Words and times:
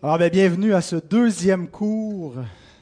Alors, 0.00 0.16
bien, 0.16 0.28
bienvenue 0.28 0.74
à 0.74 0.80
ce 0.80 0.94
deuxième 0.94 1.66
cours 1.66 2.36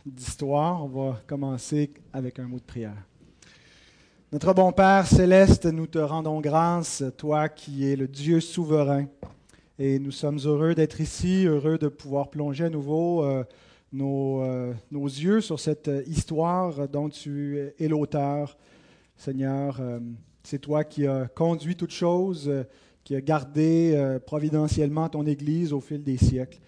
d'histoire. 0.04 0.84
On 0.84 0.88
va 0.88 1.22
commencer 1.26 1.90
avec 2.12 2.38
un 2.38 2.42
mot 2.42 2.58
de 2.58 2.62
prière. 2.62 3.06
Notre 4.32 4.52
bon 4.52 4.70
Père 4.70 5.06
céleste, 5.06 5.64
nous 5.64 5.86
te 5.86 5.96
rendons 5.96 6.42
grâce, 6.42 7.02
toi 7.16 7.48
qui 7.48 7.90
es 7.90 7.96
le 7.96 8.06
Dieu 8.06 8.40
souverain. 8.40 9.06
Et 9.78 9.98
nous 9.98 10.10
sommes 10.10 10.38
heureux 10.44 10.74
d'être 10.74 11.00
ici, 11.00 11.46
heureux 11.46 11.78
de 11.78 11.88
pouvoir 11.88 12.28
plonger 12.28 12.64
à 12.64 12.68
nouveau 12.68 13.24
euh, 13.24 13.44
nos, 13.94 14.42
euh, 14.42 14.74
nos, 14.90 15.06
yeux 15.06 15.40
sur 15.40 15.58
cette 15.58 15.90
histoire 16.06 16.86
dont 16.86 17.08
tu 17.08 17.58
es 17.78 17.88
l'auteur. 17.88 18.58
Seigneur, 19.16 19.78
euh, 19.80 20.00
c'est 20.42 20.58
toi 20.58 20.84
qui 20.84 21.06
as 21.06 21.28
conduit 21.28 21.76
toutes 21.76 21.94
choses, 21.94 22.52
qui 23.04 23.16
as 23.16 23.22
gardé 23.22 24.18
providentiellement 24.26 25.08
ton 25.08 25.24
Église 25.24 25.72
au 25.72 25.80
fil 25.80 26.04
des 26.04 26.18
siècles. 26.18 26.58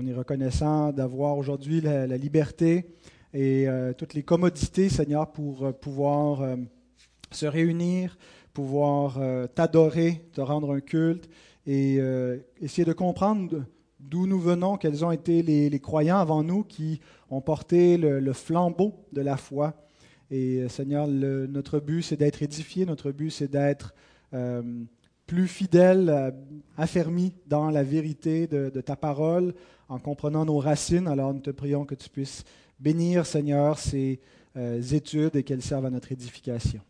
On 0.00 0.06
est 0.06 0.14
reconnaissant 0.14 0.92
d'avoir 0.92 1.36
aujourd'hui 1.36 1.80
la, 1.80 2.06
liberté 2.06 2.86
et 3.34 3.68
euh, 3.68 3.92
toutes 3.92 4.14
les 4.14 4.22
commodités, 4.22 4.88
Seigneur, 4.88 5.32
pour 5.32 5.66
euh, 5.66 5.72
pouvoir 5.72 6.40
euh, 6.40 6.54
se 7.32 7.46
réunir, 7.46 8.16
pouvoir 8.54 9.18
t'adorer, 9.56 10.24
te 10.32 10.40
rendre 10.40 10.72
un 10.72 10.80
culte 10.80 11.28
et 11.66 11.98
essayer 12.60 12.84
de 12.84 12.92
comprendre 12.92 13.64
d'où 14.00 14.26
nous 14.26 14.40
venons, 14.40 14.76
quels 14.76 15.04
ont 15.04 15.12
été 15.12 15.42
les, 15.42 15.80
croyants 15.80 16.18
avant 16.18 16.42
nous 16.42 16.64
qui 16.64 17.00
ont 17.30 17.40
porté 17.40 17.96
le, 17.96 18.32
flambeau 18.32 18.94
de 19.12 19.20
la 19.20 19.36
foi. 19.36 19.74
Et 20.30 20.68
Seigneur, 20.68 21.06
notre 21.06 21.78
but, 21.78 22.02
c'est 22.02 22.16
d'être 22.16 22.42
édifié, 22.42 22.84
notre 22.84 23.12
but, 23.12 23.30
c'est 23.30 23.50
d'être 23.50 23.94
plus 25.26 25.46
fidèle, 25.46 26.34
affermi 26.76 27.34
dans 27.46 27.70
la 27.70 27.84
vérité 27.84 28.48
de 28.48 28.80
ta 28.80 28.96
parole, 28.96 29.54
en 29.88 29.98
comprenant 29.98 30.44
nos 30.44 30.58
racines. 30.58 31.08
Alors 31.08 31.32
nous 31.32 31.40
te 31.40 31.50
prions 31.50 31.84
que 31.84 31.94
tu 31.94 32.08
puisses 32.08 32.44
bénir, 32.78 33.26
Seigneur, 33.26 33.78
ces 33.78 34.20
euh, 34.56 34.80
études 34.80 35.36
et 35.36 35.42
qu'elles 35.42 35.62
servent 35.62 35.86
à 35.86 35.90
notre 35.90 36.12
édification. 36.12 36.80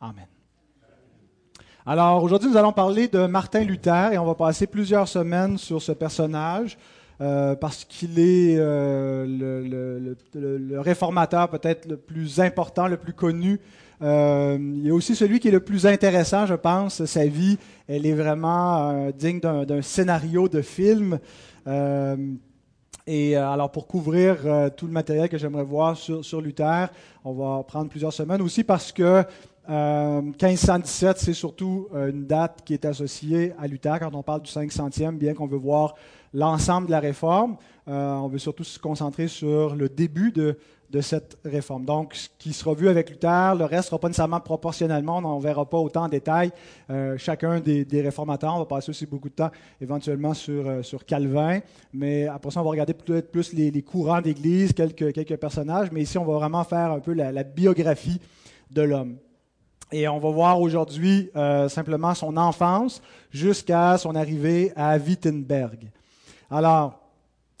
Amen. 0.00 0.26
Alors 1.86 2.22
aujourd'hui, 2.22 2.50
nous 2.50 2.56
allons 2.56 2.72
parler 2.72 3.08
de 3.08 3.26
Martin 3.26 3.60
Luther 3.60 4.12
et 4.12 4.18
on 4.18 4.24
va 4.24 4.34
passer 4.34 4.66
plusieurs 4.66 5.08
semaines 5.08 5.58
sur 5.58 5.82
ce 5.82 5.92
personnage. 5.92 6.78
Euh, 7.20 7.54
parce 7.54 7.84
qu'il 7.84 8.18
est 8.18 8.56
euh, 8.58 9.24
le, 9.24 10.16
le, 10.34 10.80
réformateur 10.80 11.48
peut-être 11.48 11.86
le 11.86 11.96
plus 11.96 12.40
important, 12.40 12.88
le 12.88 12.96
plus 12.96 13.12
connu. 13.12 13.60
il 14.00 14.82
est 14.84 14.90
aussi 14.90 15.14
celui 15.14 15.38
qui 15.38 15.46
est 15.46 15.52
le 15.52 15.60
plus 15.60 15.86
intéressant, 15.86 16.44
je 16.44 16.54
pense. 16.54 17.04
Sa 17.04 17.24
vie, 17.26 17.56
elle 17.86 18.04
est 18.04 18.14
vraiment 18.14 19.10
digne 19.16 19.38
d'un 19.38 19.80
scénario 19.80 20.48
de 20.48 20.60
film. 20.60 21.20
Euh, 21.66 22.16
et 23.06 23.36
euh, 23.36 23.50
alors, 23.50 23.70
pour 23.70 23.86
couvrir 23.86 24.38
euh, 24.44 24.70
tout 24.70 24.86
le 24.86 24.92
matériel 24.92 25.28
que 25.28 25.38
j'aimerais 25.38 25.64
voir 25.64 25.96
sur, 25.96 26.24
sur, 26.24 26.40
Luther, 26.40 26.88
on 27.24 27.32
va 27.32 27.62
prendre 27.62 27.88
plusieurs 27.90 28.12
semaines 28.12 28.42
aussi 28.42 28.64
parce 28.64 28.92
que 28.92 29.24
1517, 29.66 31.18
c'est 31.18 31.32
surtout 31.32 31.88
une 31.94 32.26
date 32.26 32.60
qui 32.66 32.74
est 32.74 32.84
associée 32.84 33.54
à 33.58 33.66
Luther 33.66 33.98
quand 33.98 34.14
on 34.14 34.22
parle 34.22 34.42
du 34.42 34.50
500e, 34.50 35.16
bien 35.16 35.32
qu'on 35.32 35.46
veut 35.46 35.56
voir 35.56 35.94
l'ensemble 36.34 36.88
de 36.88 36.90
la 36.90 37.00
réforme. 37.00 37.56
on 37.86 38.28
veut 38.28 38.38
surtout 38.38 38.64
se 38.64 38.78
concentrer 38.78 39.26
sur 39.26 39.74
le 39.74 39.88
début 39.88 40.32
de, 40.32 40.58
de 40.90 41.00
cette 41.00 41.38
réforme. 41.44 41.84
Donc, 41.84 42.14
ce 42.14 42.28
qui 42.38 42.52
sera 42.52 42.74
vu 42.74 42.88
avec 42.88 43.10
Luther, 43.10 43.54
le 43.54 43.64
reste 43.64 43.86
ne 43.86 43.88
sera 43.90 43.98
pas 43.98 44.08
nécessairement 44.08 44.40
proportionnellement, 44.40 45.18
on 45.18 45.38
ne 45.38 45.42
verra 45.42 45.68
pas 45.68 45.78
autant 45.78 46.04
en 46.04 46.08
détail 46.08 46.52
euh, 46.90 47.16
chacun 47.18 47.60
des, 47.60 47.86
réformateurs. 48.02 48.54
On 48.54 48.58
va 48.58 48.66
passer 48.66 48.90
aussi 48.90 49.06
beaucoup 49.06 49.28
de 49.28 49.34
temps 49.34 49.50
éventuellement 49.80 50.34
sur, 50.34 50.68
euh, 50.68 50.82
Calvin, 51.06 51.60
mais 51.92 52.26
après 52.26 52.50
ça, 52.50 52.60
on 52.60 52.64
va 52.64 52.70
regarder 52.70 52.94
peut-être 52.94 53.30
plus 53.30 53.52
les, 53.52 53.82
courants 53.82 54.20
d'Église, 54.20 54.72
quelques, 54.72 55.12
quelques 55.12 55.36
personnages, 55.36 55.90
mais 55.92 56.02
ici, 56.02 56.18
on 56.18 56.24
va 56.24 56.34
vraiment 56.34 56.64
faire 56.64 56.92
un 56.92 57.00
peu 57.00 57.12
la, 57.12 57.42
biographie 57.42 58.20
de 58.70 58.82
l'homme. 58.82 59.16
Et 59.92 60.08
on 60.08 60.18
va 60.18 60.30
voir 60.30 60.60
aujourd'hui 60.60 61.30
euh, 61.36 61.68
simplement 61.68 62.14
son 62.14 62.36
enfance 62.36 63.02
jusqu'à 63.30 63.98
son 63.98 64.14
arrivée 64.14 64.72
à 64.76 64.96
Wittenberg. 64.96 65.90
Alors, 66.50 67.03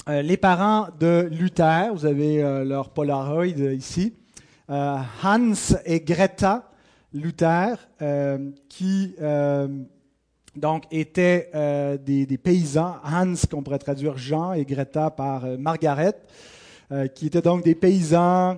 euh, 0.06 0.20
les 0.20 0.36
parents 0.36 0.88
de 1.00 1.28
Luther, 1.30 1.94
vous 1.94 2.04
avez 2.04 2.42
euh, 2.42 2.62
leur 2.62 2.90
Polaroid 2.90 3.46
ici, 3.46 4.14
euh, 4.68 4.98
Hans 5.22 5.54
et 5.86 6.00
Greta 6.00 6.70
Luther, 7.14 7.78
qui 8.68 9.14
donc 10.56 10.84
étaient 10.90 11.50
des, 12.04 12.38
paysans. 12.38 12.96
Hans, 13.04 13.34
qu'on 13.48 13.62
pourrait 13.62 13.78
traduire 13.78 14.18
Jean, 14.18 14.52
et 14.52 14.64
Greta 14.64 15.10
par 15.10 15.46
Margaret, 15.58 16.16
qui 17.14 17.26
étaient 17.26 17.40
donc 17.40 17.62
des 17.62 17.76
paysans 17.76 18.56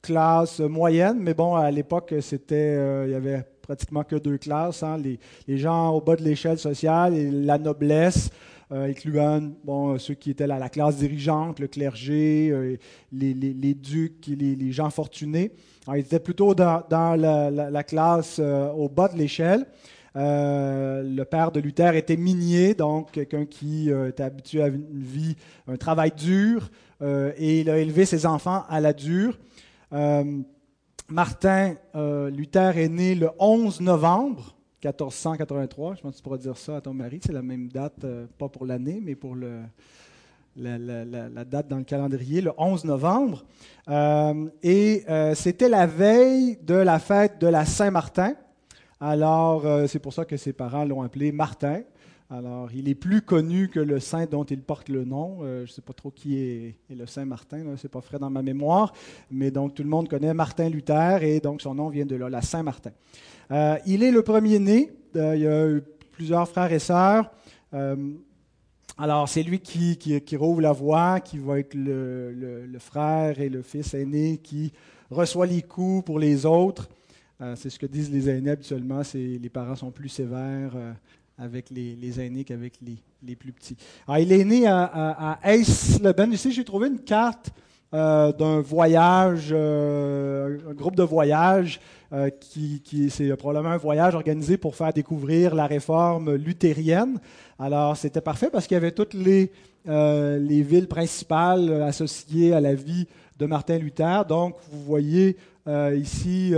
classe 0.00 0.60
moyenne, 0.60 1.18
mais 1.20 1.34
bon, 1.34 1.56
à 1.56 1.70
l'époque, 1.72 2.14
c'était, 2.20 3.04
il 3.06 3.10
y 3.10 3.14
avait 3.14 3.44
pratiquement 3.62 4.04
que 4.04 4.16
deux 4.16 4.38
classes, 4.38 4.84
hein, 4.84 4.96
les, 4.98 5.58
gens 5.58 5.90
au 5.90 6.00
bas 6.00 6.14
de 6.14 6.22
l'échelle 6.22 6.58
sociale 6.58 7.16
et 7.16 7.30
la 7.30 7.58
noblesse, 7.58 8.30
incluant 8.74 9.40
bon, 9.64 9.98
ceux 9.98 10.14
qui 10.14 10.30
étaient 10.30 10.46
là, 10.46 10.58
la 10.58 10.68
classe 10.68 10.96
dirigeante, 10.96 11.60
le 11.60 11.68
clergé, 11.68 12.50
euh, 12.50 12.76
les, 13.12 13.34
les, 13.34 13.74
ducs, 13.74 14.26
les, 14.26 14.72
gens 14.72 14.90
fortunés. 14.90 15.52
Alors, 15.86 15.96
ils 15.96 16.00
étaient 16.00 16.20
plutôt 16.20 16.54
dans, 16.54 16.82
dans 16.88 17.14
la, 17.14 17.50
la, 17.50 17.82
classe 17.82 18.38
euh, 18.38 18.70
au 18.72 18.88
bas 18.88 19.08
de 19.08 19.18
l'échelle. 19.18 19.66
le 20.14 21.22
père 21.24 21.52
de 21.52 21.60
Luther 21.60 21.94
était 21.96 22.16
minier, 22.16 22.74
donc 22.74 23.12
quelqu'un 23.12 23.44
qui 23.44 23.90
était 23.90 24.22
habitué 24.22 24.62
à 24.62 24.68
une 24.68 25.02
vie, 25.02 25.36
un 25.68 25.76
travail 25.76 26.12
dur, 26.16 26.70
et 27.02 27.60
il 27.60 27.68
a 27.68 27.78
élevé 27.78 28.04
ses 28.04 28.26
enfants 28.26 28.64
à 28.68 28.80
la 28.80 28.92
dure. 28.92 29.38
Martin 31.08 31.74
Luther 31.94 32.78
est 32.78 32.88
né 32.88 33.14
le 33.14 33.30
11 33.38 33.80
novembre 33.80 34.54
1483, 34.84 35.94
je 35.94 36.00
pense 36.00 36.12
que 36.12 36.16
tu 36.16 36.22
pourras 36.24 36.38
dire 36.38 36.56
ça 36.56 36.78
à 36.78 36.80
ton 36.80 36.92
mari, 36.92 37.20
c'est 37.22 37.32
la 37.32 37.42
même 37.42 37.68
date, 37.68 38.02
euh, 38.02 38.26
pas 38.36 38.48
pour 38.48 38.66
l'année, 38.66 39.00
mais 39.00 39.14
pour 39.14 39.36
le, 39.36 39.60
la, 40.56 41.44
date 41.44 41.68
dans 41.68 41.76
le 41.76 41.84
calendrier, 41.84 42.40
le 42.40 42.50
11 42.58 42.84
novembre. 42.84 43.44
Euh, 43.88 44.48
et 44.60 45.04
euh, 45.08 45.36
c'était 45.36 45.68
la 45.68 45.86
veille 45.86 46.58
de 46.62 46.74
la 46.74 46.98
fête 46.98 47.40
de 47.40 47.46
la 47.46 47.64
Saint-Martin. 47.64 48.34
Alors, 49.00 49.64
c'est 49.88 49.98
pour 49.98 50.12
ça 50.12 50.24
que 50.24 50.36
ses 50.36 50.52
parents 50.52 50.84
l'ont 50.84 51.02
appelé 51.02 51.32
Martin. 51.32 51.82
Alors, 52.30 52.70
il 52.72 52.88
est 52.88 52.94
plus 52.94 53.20
connu 53.20 53.68
que 53.68 53.80
le 53.80 53.98
saint 53.98 54.26
dont 54.26 54.44
il 54.44 54.62
porte 54.62 54.88
le 54.88 55.04
nom. 55.04 55.38
je 55.42 55.62
ne 55.62 55.66
sais 55.66 55.82
pas 55.82 55.92
trop 55.92 56.12
qui 56.12 56.38
est, 56.38 56.76
le 56.88 57.06
saint 57.06 57.24
Martin, 57.24 57.64
c'est 57.76 57.90
pas 57.90 58.00
frais 58.00 58.20
dans 58.20 58.30
ma 58.30 58.42
mémoire, 58.42 58.92
mais 59.28 59.50
donc 59.50 59.74
tout 59.74 59.82
le 59.82 59.88
monde 59.88 60.08
connaît 60.08 60.32
Martin 60.32 60.68
Luther 60.68 61.24
et 61.24 61.40
donc 61.40 61.62
son 61.62 61.74
nom 61.74 61.88
vient 61.88 62.06
de 62.06 62.14
là, 62.14 62.30
la 62.30 62.42
Saint 62.42 62.62
Martin. 62.62 62.92
Euh, 63.50 63.76
il 63.86 64.02
est 64.02 64.10
le 64.10 64.22
premier-né. 64.22 64.90
Euh, 65.16 65.36
il 65.36 65.42
y 65.42 65.46
a 65.46 65.68
eu 65.68 65.82
plusieurs 66.10 66.48
frères 66.48 66.72
et 66.72 66.78
sœurs. 66.78 67.30
Euh, 67.74 67.96
alors, 68.98 69.28
c'est 69.28 69.42
lui 69.42 69.60
qui, 69.60 70.36
rouvre 70.36 70.60
la 70.60 70.72
voie, 70.72 71.20
qui 71.20 71.38
va 71.38 71.58
être 71.58 71.74
le, 71.74 72.68
frère 72.78 73.40
et 73.40 73.48
le 73.48 73.62
fils 73.62 73.94
aîné 73.94 74.38
qui 74.38 74.72
reçoit 75.10 75.46
les 75.46 75.62
coups 75.62 76.04
pour 76.04 76.18
les 76.18 76.46
autres. 76.46 76.88
c'est 77.56 77.70
ce 77.70 77.78
que 77.78 77.86
disent 77.86 78.10
les 78.10 78.28
aînés 78.28 78.50
habituellement. 78.50 79.00
Les 79.14 79.48
parents 79.48 79.76
sont 79.76 79.90
plus 79.90 80.10
sévères 80.10 80.76
avec 81.38 81.70
les, 81.70 82.20
aînés 82.20 82.44
qu'avec 82.44 82.74
les, 83.22 83.34
plus 83.34 83.52
petits. 83.52 83.76
Alors, 84.06 84.18
il 84.18 84.30
est 84.30 84.44
né 84.44 84.66
à, 84.66 84.84
à, 84.84 85.38
à 85.42 85.54
Eisleben. 85.54 86.32
Ici, 86.32 86.52
j'ai 86.52 86.64
trouvé 86.64 86.88
une 86.88 87.00
carte 87.00 87.50
d'un 87.92 88.60
voyage, 88.60 89.52
un 89.52 90.74
groupe 90.74 90.96
de 90.96 91.02
voyage 91.02 91.80
euh, 92.14 92.28
qui, 92.28 93.08
c'est 93.08 93.34
probablement 93.36 93.72
un 93.72 93.78
voyage 93.78 94.14
organisé 94.14 94.58
pour 94.58 94.76
faire 94.76 94.92
découvrir 94.92 95.54
la 95.54 95.66
réforme 95.66 96.34
luthérienne. 96.34 97.18
Alors, 97.58 97.96
c'était 97.96 98.20
parfait 98.20 98.50
parce 98.52 98.66
qu'il 98.66 98.74
y 98.74 98.76
avait 98.76 98.92
toutes 98.92 99.14
les, 99.14 99.50
euh, 99.88 100.38
les 100.38 100.62
villes 100.62 100.88
principales 100.88 101.82
associées 101.82 102.52
à 102.52 102.60
la 102.60 102.74
vie 102.74 103.06
de 103.38 103.46
Martin 103.46 103.78
Luther. 103.78 104.26
Donc, 104.28 104.56
vous 104.70 104.82
voyez 104.82 105.38
euh, 105.66 105.96
ici 105.96 106.52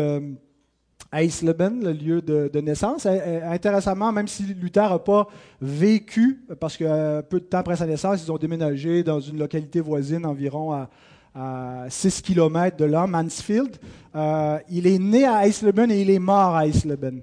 Eisleben, 1.13 1.85
le 1.85 1.93
lieu 1.93 2.21
de, 2.21 2.51
de, 2.53 2.61
naissance. 2.61 3.07
Intéressamment, 3.07 4.11
même 4.11 4.27
si 4.27 4.43
Luther 4.43 4.91
n'a 4.91 4.99
pas 4.99 5.29
vécu, 5.61 6.45
parce 6.59 6.77
que 6.77 7.21
peu 7.21 7.39
de 7.39 7.45
temps 7.45 7.59
après 7.59 7.77
sa 7.77 7.87
naissance, 7.87 8.25
ils 8.25 8.33
ont 8.33 8.39
déménagé 8.39 9.05
dans 9.05 9.21
une 9.21 9.39
localité 9.39 9.81
voisine 9.81 10.27
environ 10.27 10.73
à 10.73 10.91
à 11.35 11.87
6 11.89 12.23
km 12.23 12.77
de 12.77 12.85
là, 12.85 13.07
Mansfield. 13.07 13.77
Euh, 14.15 14.59
il 14.71 14.87
est 14.87 14.99
né 14.99 15.25
à 15.25 15.47
Eisleben 15.47 15.91
et 15.91 16.01
il 16.01 16.11
est 16.11 16.19
mort 16.19 16.55
à 16.55 16.67
Eisleben. 16.67 17.21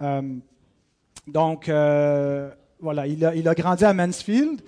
Euh, 0.00 0.22
donc, 1.26 1.68
euh, 1.68 2.50
voilà, 2.80 3.06
il 3.06 3.24
a, 3.24 3.54
grandi 3.54 3.84
à 3.84 3.92
Mansfield. 3.92 4.60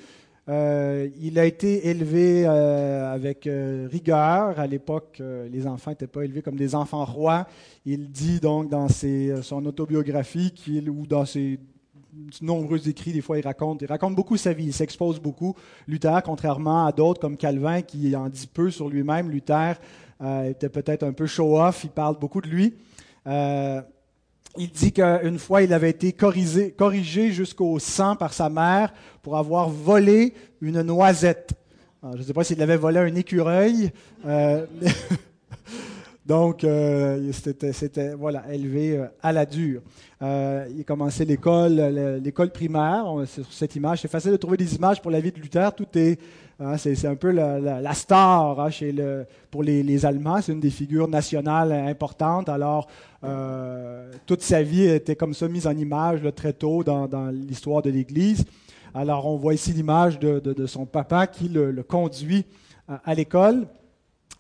il 0.49 1.39
a 1.39 1.45
été 1.45 1.89
élevé 1.89 2.47
avec 2.47 3.49
rigueur. 3.91 4.59
À 4.59 4.67
l'époque, 4.67 5.23
les 5.51 5.67
enfants 5.67 5.91
n'étaient 5.91 6.07
pas 6.07 6.25
élevés 6.25 6.43
comme 6.43 6.57
des 6.57 6.75
enfants 6.75 7.05
rois. 7.05 7.47
Il 7.85 8.11
dit 8.11 8.41
donc 8.41 8.69
dans 8.69 8.89
son 8.89 9.67
autobiographie 9.67 10.53
qu'il, 10.53 10.89
ou 10.89 11.07
dans 11.07 11.25
ses 11.25 11.59
nombreux 12.41 12.89
écrits, 12.89 13.13
des 13.13 13.21
fois 13.21 13.39
il 13.39 13.45
raconte, 13.45 13.83
il 13.83 13.87
raconte 13.87 14.15
beaucoup 14.15 14.37
sa 14.37 14.53
vie, 14.53 14.67
il 14.67 14.73
s'expose 14.73 15.21
beaucoup. 15.21 15.55
Luther, 15.87 16.23
contrairement 16.23 16.87
à 16.87 16.93
d'autres 16.93 17.21
comme 17.21 17.37
Calvin 17.37 17.83
qui 17.83 18.15
en 18.17 18.29
dit 18.29 18.47
peu 18.47 18.71
sur 18.71 18.89
lui-même, 18.89 19.31
Luther 19.31 19.75
euh, 20.23 20.51
était 20.51 20.69
peut-être 20.69 21.03
un 21.03 21.13
peu 21.13 21.27
show-off, 21.27 21.85
il 21.85 21.91
parle 21.91 22.19
beaucoup 22.19 22.41
de 22.41 22.49
lui. 22.49 22.75
Euh, 23.27 23.81
il 24.59 24.71
dit 24.71 24.93
qu'une 24.93 25.39
fois, 25.39 25.63
il 25.63 25.73
avait 25.73 25.91
été 25.91 26.13
corrigé, 26.13 26.71
corrigé 26.71 27.31
jusqu'au 27.31 27.79
sang 27.79 28.17
par 28.17 28.33
sa 28.33 28.49
mère 28.49 28.95
pour 29.23 29.37
avoir 29.37 29.69
volé 29.69 30.33
une 30.63 30.81
noisette. 30.83 31.53
je 32.03 32.19
ne 32.19 32.23
sais 32.23 32.33
pas 32.33 32.45
s'il 32.45 32.63
avait 32.63 32.77
volé 32.77 32.99
un 32.99 33.15
écureuil. 33.15 33.91
Euh, 34.25 34.65
donc, 36.27 36.65
euh, 36.65 37.31
c'était 37.33 38.15
voilà, 38.15 38.53
élevé 38.53 38.97
euh, 38.97 39.07
à 39.23 39.33
la 39.33 39.47
dure. 39.47 39.81
Euh, 40.23 40.67
il 40.75 40.81
a 40.81 40.85
commencé 40.85 41.25
l'école, 41.25 41.77
l'école 42.23 42.51
primaire. 42.51 43.07
Sur 43.27 43.53
cette 43.53 43.77
image, 43.77 44.01
c'est 44.01 44.11
facile 44.11 44.33
de 44.33 44.37
trouver 44.37 44.57
des 44.57 44.75
images 44.75 45.01
pour 45.01 45.13
la 45.13 45.21
vie 45.21 45.31
de 45.31 45.39
Luther. 45.39 45.73
Tout 45.73 45.87
est, 45.95 46.19
hein, 46.59 46.77
c'est, 46.79 47.07
un 47.07 47.15
peu 47.15 47.31
la, 47.31 47.95
star 47.95 48.59
hein, 48.59 48.71
chez 48.71 48.91
le, 48.91 49.25
pour 49.53 49.63
les, 49.63 50.05
Allemands. 50.05 50.41
C'est 50.41 50.51
une 50.51 50.61
des 50.61 50.71
figures 50.71 51.07
nationales 51.07 51.71
importantes. 51.71 52.49
Alors, 52.49 52.89
toute 54.27 54.43
sa 54.43 54.63
vie 54.63 54.87
était 54.87 55.15
comme 55.17 55.35
ça 55.35 55.47
mise 55.47 55.69
en 55.69 55.77
image 55.77 56.23
très 56.35 56.55
tôt 56.55 56.83
dans, 56.83 57.31
l'histoire 57.31 57.83
de 57.83 57.91
l'Église. 57.91 58.45
Alors, 58.95 59.27
on 59.27 59.37
voit 59.37 59.55
ici 59.55 59.73
l'image 59.73 60.19
de, 60.19 60.67
son 60.67 60.87
papa 60.87 61.29
qui 61.29 61.49
le, 61.49 61.71
le 61.71 61.83
conduit 61.85 62.47
à 62.89 63.15
l'école. 63.15 63.69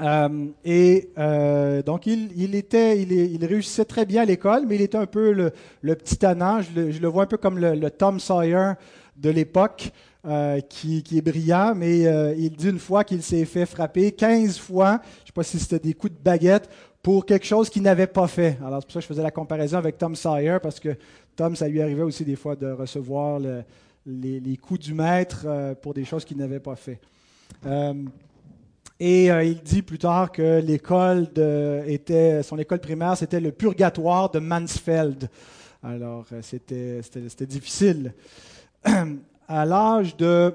Euh, 0.02 0.46
et 0.64 1.10
euh, 1.18 1.82
donc, 1.82 2.06
il, 2.06 2.54
était, 2.54 3.00
il, 3.00 3.44
réussissait 3.44 3.84
très 3.84 4.04
bien 4.04 4.22
à 4.22 4.24
l'école, 4.24 4.64
mais 4.66 4.76
il 4.76 4.82
était 4.82 4.98
un 4.98 5.06
peu 5.06 5.32
le, 5.32 5.94
petit 5.94 6.16
tannant. 6.16 6.60
Je 6.62 7.00
le, 7.00 7.08
vois 7.08 7.24
un 7.24 7.26
peu 7.26 7.36
comme 7.36 7.58
le, 7.58 7.90
Tom 7.90 8.20
Sawyer 8.20 8.72
de 9.16 9.30
l'époque, 9.30 9.90
euh, 10.26 10.60
qui, 10.60 11.02
est 11.12 11.22
brillant, 11.22 11.74
mais 11.74 12.00
il 12.38 12.50
dit 12.50 12.68
une 12.68 12.78
fois 12.78 13.04
qu'il 13.04 13.22
s'est 13.22 13.44
fait 13.44 13.66
frapper 13.66 14.12
15 14.12 14.58
fois, 14.58 15.00
je 15.18 15.22
ne 15.22 15.26
sais 15.26 15.32
pas 15.34 15.42
si 15.42 15.58
c'était 15.58 15.78
des 15.78 15.94
coups 15.94 16.12
de 16.12 16.22
baguette, 16.22 16.68
pour 17.02 17.24
quelque 17.24 17.46
chose 17.46 17.70
qu'il 17.70 17.82
n'avait 17.82 18.08
pas 18.08 18.26
fait. 18.26 18.58
Alors, 18.64 18.80
c'est 18.80 18.86
pour 18.86 18.92
ça 18.92 18.98
que 18.98 19.02
je 19.02 19.06
faisais 19.06 19.22
la 19.22 19.30
comparaison 19.30 19.78
avec 19.78 19.96
Tom 19.96 20.16
Sawyer, 20.16 20.58
parce 20.60 20.80
que 20.80 20.96
Tom, 21.36 21.54
ça 21.54 21.68
lui 21.68 21.80
arrivait 21.80 22.02
aussi 22.02 22.24
des 22.24 22.36
fois 22.36 22.56
de 22.56 22.66
recevoir 22.66 23.38
les, 24.06 24.40
les, 24.40 24.56
coups 24.56 24.80
du 24.80 24.94
maître 24.94 25.46
pour 25.80 25.94
des 25.94 26.04
choses 26.04 26.24
qu'il 26.24 26.36
n'avait 26.36 26.60
pas 26.60 26.74
fait. 26.74 26.98
Et 28.98 29.30
euh, 29.30 29.44
il 29.44 29.62
dit 29.62 29.82
plus 29.82 29.98
tard 29.98 30.32
que 30.32 30.60
l'école 30.60 31.28
était, 31.86 32.42
son 32.42 32.58
école 32.58 32.78
primaire, 32.78 33.16
c'était 33.16 33.40
le 33.40 33.52
purgatoire 33.52 34.30
de 34.30 34.38
Mansfeld. 34.38 35.28
Alors, 35.82 36.24
euh, 36.32 36.40
c'était, 36.42 37.46
difficile. 37.46 38.14
À 39.48 39.64
l'âge 39.64 40.16
de 40.16 40.52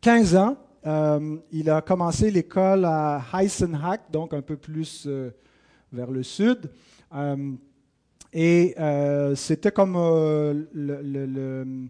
15 0.00 0.36
ans, 0.36 0.56
euh, 0.86 1.38
il 1.50 1.68
a 1.68 1.80
commencé 1.80 2.30
l'école 2.30 2.84
à 2.84 3.20
Heisenhack, 3.34 4.12
donc 4.12 4.32
un 4.32 4.42
peu 4.42 4.56
plus 4.56 5.08
vers 5.92 6.10
le 6.12 6.22
sud. 6.22 6.70
et 8.32 8.76
c'était 9.34 9.72
comme 9.72 9.96
le 10.72 11.88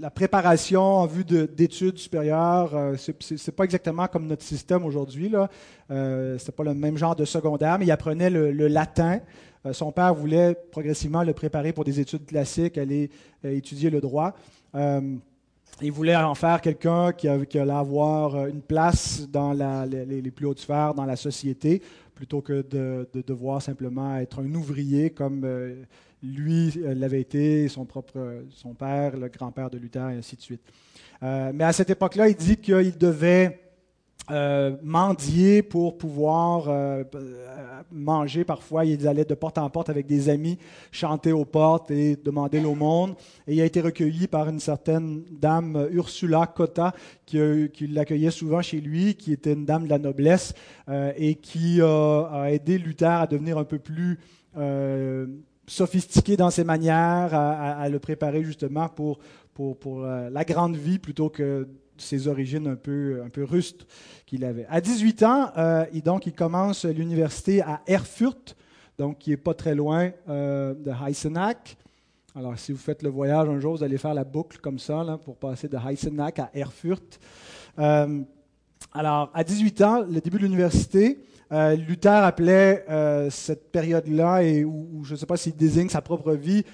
la 0.00 0.10
préparation 0.10 0.82
en 0.82 1.06
vue 1.06 1.24
d'études 1.24 1.98
supérieures, 1.98 2.74
euh, 2.74 2.96
ce 2.96 3.12
n'est 3.12 3.54
pas 3.54 3.64
exactement 3.64 4.06
comme 4.06 4.26
notre 4.26 4.42
système 4.42 4.84
aujourd'hui. 4.84 5.30
Ce 5.30 5.46
euh, 5.90 6.36
n'est 6.36 6.52
pas 6.52 6.64
le 6.64 6.74
même 6.74 6.96
genre 6.96 7.16
de 7.16 7.24
secondaire, 7.24 7.78
mais 7.78 7.86
il 7.86 7.90
apprenait 7.90 8.30
le, 8.30 8.68
latin. 8.68 9.20
Euh, 9.66 9.72
son 9.72 9.92
père 9.92 10.14
voulait 10.14 10.56
progressivement 10.70 11.22
le 11.22 11.32
préparer 11.32 11.72
pour 11.72 11.84
des 11.84 12.00
études 12.00 12.26
classiques, 12.26 12.78
aller 12.78 13.10
étudier 13.44 13.90
le 13.90 14.00
droit. 14.00 14.34
il 14.74 15.92
voulait 15.92 16.16
en 16.16 16.34
faire 16.34 16.60
quelqu'un 16.60 17.12
qui, 17.12 17.28
allait 17.28 17.72
avoir 17.72 18.46
une 18.46 18.62
place 18.62 19.28
dans 19.30 19.52
les, 19.52 20.30
plus 20.30 20.46
hautes 20.46 20.60
sphères 20.60 20.94
dans 20.94 21.04
la 21.04 21.16
société, 21.16 21.82
plutôt 22.14 22.40
que 22.40 22.62
de, 22.62 23.08
devoir 23.26 23.62
simplement 23.62 24.16
être 24.16 24.40
un 24.40 24.54
ouvrier 24.54 25.10
comme 25.10 25.44
lui 26.22 26.72
euh, 26.78 26.94
l'avait 26.94 27.20
été, 27.20 27.68
son 27.68 27.84
propre, 27.84 28.44
son 28.50 28.74
père, 28.74 29.16
le 29.16 29.28
grand-père 29.28 29.70
de 29.70 29.78
Luther, 29.78 30.10
et 30.10 30.16
ainsi 30.16 30.36
de 30.36 30.40
suite. 30.40 30.62
Euh, 31.22 31.52
mais 31.54 31.64
à 31.64 31.72
cette 31.72 31.90
époque-là, 31.90 32.28
il 32.28 32.36
dit 32.36 32.56
qu'il 32.56 32.96
devait 32.96 33.60
euh, 34.30 34.76
mendier 34.82 35.62
pour 35.62 35.98
pouvoir 35.98 36.70
manger. 37.90 38.44
Parfois, 38.44 38.84
il 38.84 39.06
allait 39.08 39.24
de 39.24 39.34
porte 39.34 39.58
en 39.58 39.68
porte 39.68 39.90
avec 39.90 40.06
des 40.06 40.28
amis, 40.28 40.58
chanter 40.90 41.32
aux 41.32 41.44
portes 41.44 41.90
et 41.90 42.16
demander 42.16 42.60
l'aumône. 42.60 43.14
Et 43.46 43.54
il 43.54 43.60
a 43.60 43.64
été 43.64 43.80
recueilli 43.80 44.28
par 44.28 44.48
une 44.48 44.60
certaine 44.60 45.24
dame, 45.30 45.88
Ursula 45.90 46.46
Cotta, 46.46 46.94
qui, 47.26 47.38
qui 47.72 47.86
l'accueillait 47.88 48.30
souvent 48.30 48.62
chez 48.62 48.80
lui, 48.80 49.14
qui 49.14 49.32
était 49.32 49.52
une 49.52 49.64
dame 49.64 49.84
de 49.84 49.90
la 49.90 49.98
noblesse 49.98 50.54
et 51.16 51.34
qui 51.34 51.80
a 51.82 52.46
aidé 52.50 52.78
Luther 52.78 53.10
à 53.10 53.26
devenir 53.26 53.58
un 53.58 53.64
peu 53.64 53.78
plus 53.78 54.18
sophistiqué 55.66 56.36
dans 56.36 56.50
ses 56.50 56.64
manières, 56.64 57.34
à, 57.34 57.88
le 57.88 57.98
préparer 57.98 58.42
justement 58.42 58.88
pour, 58.88 59.18
euh, 59.58 60.30
la 60.30 60.44
grande 60.44 60.76
vie 60.76 60.98
plutôt 60.98 61.28
que 61.28 61.68
ses 62.02 62.28
origines 62.28 62.66
un 62.66 62.76
peu, 62.76 63.22
un 63.24 63.28
peu 63.28 63.44
rustes 63.44 63.86
qu'il 64.26 64.44
avait. 64.44 64.66
À 64.68 64.80
18 64.80 65.22
ans, 65.22 65.50
euh, 65.56 65.84
il, 65.92 66.02
donc, 66.02 66.26
il 66.26 66.32
commence 66.32 66.84
l'université 66.84 67.62
à 67.62 67.82
Erfurt, 67.86 68.56
donc 68.98 69.18
qui 69.18 69.30
n'est 69.30 69.36
pas 69.36 69.54
très 69.54 69.74
loin 69.74 70.10
euh, 70.28 70.74
de 70.74 70.90
Heisenach. 70.90 71.76
Alors, 72.34 72.58
si 72.58 72.72
vous 72.72 72.78
faites 72.78 73.02
le 73.02 73.10
voyage 73.10 73.48
un 73.48 73.60
jour, 73.60 73.76
vous 73.76 73.82
allez 73.84 73.98
faire 73.98 74.14
la 74.14 74.24
boucle 74.24 74.58
comme 74.58 74.78
ça 74.78 75.04
là, 75.04 75.18
pour 75.18 75.36
passer 75.36 75.68
de 75.68 75.76
Heisenach 75.76 76.38
à 76.38 76.50
Erfurt. 76.54 77.20
alors, 77.76 79.30
à 79.34 79.44
18 79.44 79.82
ans, 79.82 80.00
le 80.02 80.20
début 80.20 80.38
de 80.38 80.44
l'université, 80.44 81.18
euh, 81.52 81.76
Luther 81.76 82.24
appelait 82.24 82.84
euh, 82.88 83.28
cette 83.28 83.70
période-là, 83.70 84.42
et 84.42 84.64
où, 84.64 85.02
je 85.04 85.12
ne 85.12 85.18
sais 85.18 85.26
pas 85.26 85.36
s'il 85.36 85.54
désigne 85.54 85.88
sa 85.88 86.00
propre 86.00 86.32
vie, 86.32 86.64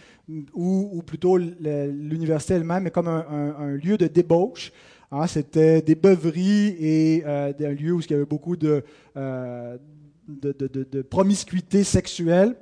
ou, 0.54 1.02
plutôt 1.04 1.36
l'université 1.38 2.54
elle-même, 2.54 2.84
mais 2.84 2.90
comme 2.90 3.08
un, 3.08 3.70
lieu 3.82 3.96
de 3.96 4.06
débauche. 4.06 4.72
Hein. 5.10 5.26
C'était 5.26 5.82
des 5.82 5.94
beuveries 5.94 6.76
et 6.78 7.22
euh, 7.26 7.52
un 7.60 7.72
lieu 7.72 7.92
où 7.92 8.00
il 8.00 8.10
y 8.10 8.14
avait 8.14 8.24
beaucoup 8.24 8.56
de, 8.56 8.84
de 9.16 11.02
promiscuité 11.02 11.84
sexuelle. 11.84 12.56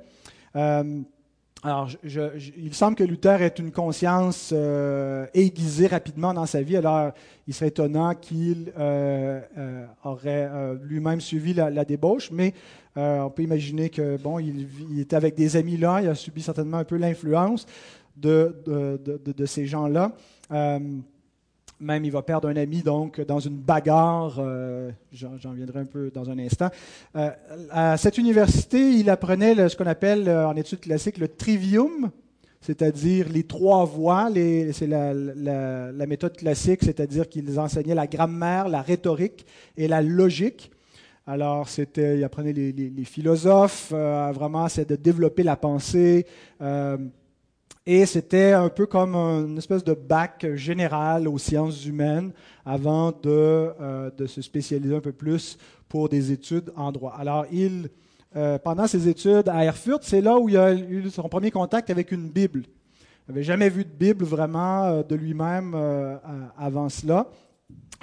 Alors, 1.63 1.89
il 2.03 2.73
semble 2.73 2.95
que 2.95 3.03
Luther 3.03 3.41
ait 3.41 3.47
une 3.47 3.71
conscience 3.71 4.51
euh, 4.53 5.25
aiguisée 5.33 5.87
rapidement 5.87 6.33
dans 6.33 6.45
sa 6.45 6.61
vie. 6.61 6.77
Alors, 6.77 7.11
il 7.47 7.53
serait 7.53 7.69
étonnant 7.69 8.13
qu'il 8.13 8.71
euh, 8.77 9.41
euh, 9.57 9.85
aurait 10.03 10.49
lui-même 10.83 11.19
suivi 11.19 11.53
la, 11.53 11.83
débauche, 11.83 12.29
mais 12.31 12.53
on 12.95 13.29
peut 13.29 13.43
imaginer 13.43 13.89
que 13.89 14.17
bon, 14.17 14.39
il, 14.39 14.99
était 14.99 15.15
avec 15.15 15.35
des 15.35 15.55
amis 15.55 15.77
là, 15.77 15.99
il 16.01 16.09
a 16.09 16.15
subi 16.15 16.41
certainement 16.41 16.77
un 16.77 16.83
peu 16.83 16.97
l'influence 16.97 17.65
de, 18.15 18.55
ces 19.45 19.65
gens-là. 19.65 20.13
Même, 21.79 22.05
il 22.05 22.11
va 22.11 22.23
perdre 22.23 22.47
un 22.47 22.55
ami 22.55 22.81
donc 22.81 23.21
dans 23.21 23.39
une 23.39 23.57
bagarre. 23.57 24.37
Euh, 24.39 24.89
j'en 25.11 25.51
viendrai 25.51 25.79
un 25.79 25.85
peu 25.85 26.09
dans 26.09 26.27
un 26.27 26.39
instant. 26.39 26.69
Euh, 27.15 27.29
à 27.69 27.97
cette 27.97 28.17
université, 28.17 28.93
il 28.93 29.11
apprenait 29.11 29.69
ce 29.69 29.75
qu'on 29.75 29.85
appelle 29.85 30.27
euh, 30.27 30.47
en 30.47 30.55
études 30.55 30.79
classiques 30.79 31.19
le 31.19 31.27
trivium, 31.27 32.09
c'est-à-dire 32.61 33.29
les 33.29 33.43
trois 33.43 33.85
voies. 33.85 34.29
C'est 34.73 34.87
la, 34.87 35.13
méthode 36.07 36.35
classique, 36.35 36.79
c'est-à-dire 36.81 37.29
qu'ils 37.29 37.59
enseignaient 37.59 37.95
la 37.95 38.07
grammaire, 38.07 38.69
la 38.69 38.81
rhétorique 38.81 39.45
et 39.77 39.87
la 39.87 40.01
logique. 40.01 40.71
Alors, 41.27 41.69
c'était, 41.69 42.17
il 42.17 42.23
apprenait 42.23 42.53
les, 42.53 42.71
les 42.71 43.03
philosophes, 43.03 43.91
vraiment, 43.91 44.67
c'est 44.67 44.89
de 44.89 44.95
développer 44.95 45.43
la 45.43 45.57
pensée. 45.57 46.25
Et 47.89 48.05
c'était 48.05 48.51
un 48.51 48.67
peu 48.67 48.85
comme 48.85 49.15
une 49.15 49.57
espèce 49.57 49.81
de 49.81 49.93
bac 49.93 50.45
général 50.55 51.25
aux 51.25 51.37
sciences 51.37 51.85
humaines 51.85 52.33
avant 52.65 53.13
de, 53.13 53.21
euh, 53.23 54.11
de 54.11 54.25
se 54.25 54.41
spécialiser 54.41 54.93
un 54.93 54.99
peu 54.99 55.13
plus 55.13 55.57
pour 55.87 56.09
des 56.09 56.33
études 56.33 56.69
en 56.75 56.91
droit. 56.91 57.15
Alors, 57.17 57.45
il, 57.49 57.87
euh, 58.35 58.59
pendant 58.59 58.87
ses 58.87 59.07
études 59.07 59.47
à 59.47 59.63
Erfurt, 59.63 59.99
c'est 60.01 60.19
là 60.19 60.37
où 60.37 60.49
il 60.49 60.57
a 60.57 60.73
eu 60.73 61.09
son 61.09 61.29
premier 61.29 61.49
contact 61.49 61.89
avec 61.89 62.11
une 62.11 62.27
Bible. 62.27 62.63
Il 62.65 63.31
n'avait 63.31 63.43
jamais 63.43 63.69
vu 63.69 63.85
de 63.85 63.89
Bible 63.89 64.25
vraiment 64.25 64.83
euh, 64.83 65.03
de 65.03 65.15
lui-même 65.15 65.73
avant 66.57 66.89
cela. 66.89 67.27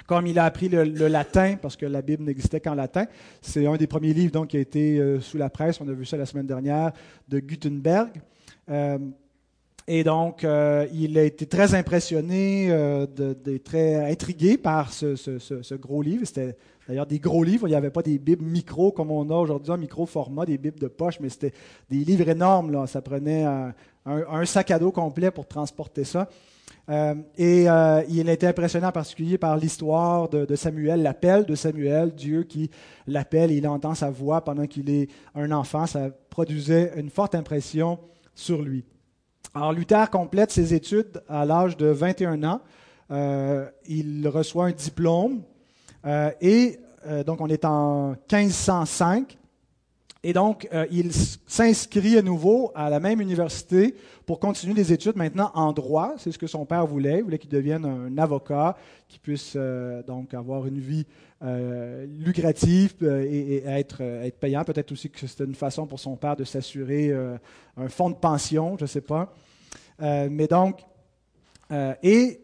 Comme 0.07 0.25
il 0.25 0.39
a 0.39 0.45
appris 0.45 0.67
le, 0.67 1.07
latin, 1.07 1.57
parce 1.61 1.75
que 1.75 1.85
la 1.85 2.01
Bible 2.01 2.23
n'existait 2.23 2.59
qu'en 2.59 2.73
latin, 2.73 3.05
c'est 3.39 3.67
un 3.67 3.75
des 3.77 3.85
premiers 3.85 4.13
livres 4.13 4.31
donc, 4.31 4.47
qui 4.47 4.57
a 4.57 4.61
été 4.61 5.19
sous 5.21 5.37
la 5.37 5.51
presse, 5.51 5.79
on 5.79 5.87
a 5.87 5.93
vu 5.93 6.05
ça 6.05 6.17
la 6.17 6.25
semaine 6.25 6.47
dernière, 6.47 6.91
de 7.27 7.39
Gutenberg. 7.39 8.09
Et 9.87 10.03
donc, 10.03 10.43
euh, 10.43 10.87
il 10.93 11.17
a 11.17 11.23
été 11.23 11.45
très 11.45 11.75
impressionné, 11.75 12.67
euh, 12.71 13.05
très 13.63 14.11
intrigué 14.11 14.57
par 14.57 14.91
ce, 14.91 15.75
gros 15.75 16.01
livre. 16.01 16.25
C'était 16.25 16.57
d'ailleurs 16.87 17.05
des 17.05 17.19
gros 17.19 17.43
livres. 17.43 17.67
Il 17.67 17.71
n'y 17.71 17.77
avait 17.77 17.91
pas 17.91 18.01
des 18.01 18.17
bibles 18.17 18.43
micro 18.43 18.91
comme 18.91 19.11
on 19.11 19.29
a 19.29 19.35
aujourd'hui, 19.35 19.71
en 19.71 19.77
micro 19.77 20.07
format, 20.07 20.45
des 20.45 20.57
bibles 20.57 20.79
de 20.79 20.87
poche, 20.87 21.19
mais 21.19 21.29
c'était 21.29 21.53
des 21.89 21.97
livres 21.97 22.27
énormes. 22.27 22.71
Là. 22.71 22.87
Ça 22.87 23.01
prenait 23.01 23.45
un, 24.05 24.45
sac 24.45 24.71
à 24.71 24.79
dos 24.79 24.91
complet 24.91 25.29
pour 25.29 25.47
transporter 25.47 26.03
ça. 26.03 26.29
Euh, 26.89 27.15
et 27.37 27.69
euh, 27.69 28.03
il 28.09 28.29
était 28.29 28.47
impressionné 28.47 28.85
en 28.85 28.91
particulier 28.91 29.37
par 29.37 29.57
l'histoire 29.57 30.29
de, 30.29 30.55
Samuel, 30.55 31.01
l'appel 31.01 31.45
de 31.45 31.55
Samuel, 31.55 32.13
Dieu 32.13 32.43
qui 32.43 32.69
l'appelle 33.07 33.51
il 33.51 33.67
entend 33.67 33.95
sa 33.95 34.11
voix 34.11 34.43
pendant 34.43 34.67
qu'il 34.67 34.89
est 34.89 35.09
un 35.33 35.51
enfant. 35.51 35.85
Ça 35.85 36.09
produisait 36.29 36.93
une 36.97 37.09
forte 37.09 37.35
impression 37.35 37.99
sur 38.35 38.61
lui. 38.61 38.83
Alors 39.55 39.71
Luther 39.71 40.09
complète 40.11 40.51
ses 40.51 40.73
études 40.73 41.23
à 41.29 41.45
l'âge 41.45 41.77
de 41.77 41.87
21 41.87 42.43
ans. 42.43 42.61
Euh, 43.09 43.69
il 43.87 44.27
reçoit 44.27 44.65
un 44.65 44.71
diplôme 44.71 45.41
et 46.41 46.79
donc 47.25 47.41
on 47.41 47.47
est 47.47 47.65
en 47.65 48.15
1505. 48.31 49.37
Et 50.27 50.33
donc, 50.33 50.67
euh, 50.73 50.87
il 50.89 51.11
s'inscrit 51.13 52.17
à 52.17 52.23
nouveau 52.23 52.71
à 52.73 52.89
la 52.89 52.99
même 52.99 53.21
université 53.21 53.93
pour 54.25 54.39
continuer 54.39 54.73
des 54.73 54.91
études 54.91 55.17
maintenant 55.17 55.51
en 55.53 55.71
droit. 55.71 56.15
C'est 56.17 56.31
ce 56.31 56.39
que 56.39 56.47
son 56.47 56.65
père 56.65 56.87
voulait. 56.87 57.19
Il 57.19 57.25
voulait 57.25 57.37
qu'il 57.37 57.51
devienne 57.51 57.85
un 57.85 58.17
avocat, 58.17 58.75
qui 59.07 59.19
puisse 59.19 59.53
euh, 59.55 60.01
donc 60.01 60.33
avoir 60.33 60.65
une 60.65 60.79
vie 60.79 61.05
euh, 61.43 62.07
lucrative 62.07 62.95
et, 63.03 63.63
être, 63.67 64.01
être, 64.01 64.39
payant. 64.39 64.63
Peut-être 64.63 64.91
aussi 64.93 65.11
que 65.11 65.27
c'était 65.27 65.43
une 65.43 65.53
façon 65.53 65.85
pour 65.85 65.99
son 65.99 66.15
père 66.15 66.35
de 66.35 66.43
s'assurer 66.43 67.13
un 67.77 67.87
fonds 67.87 68.09
de 68.09 68.15
pension, 68.15 68.77
je 68.79 68.85
ne 68.85 68.87
sais 68.87 69.01
pas. 69.01 69.31
Mais 69.99 70.47
donc, 70.47 70.81
et 72.03 72.41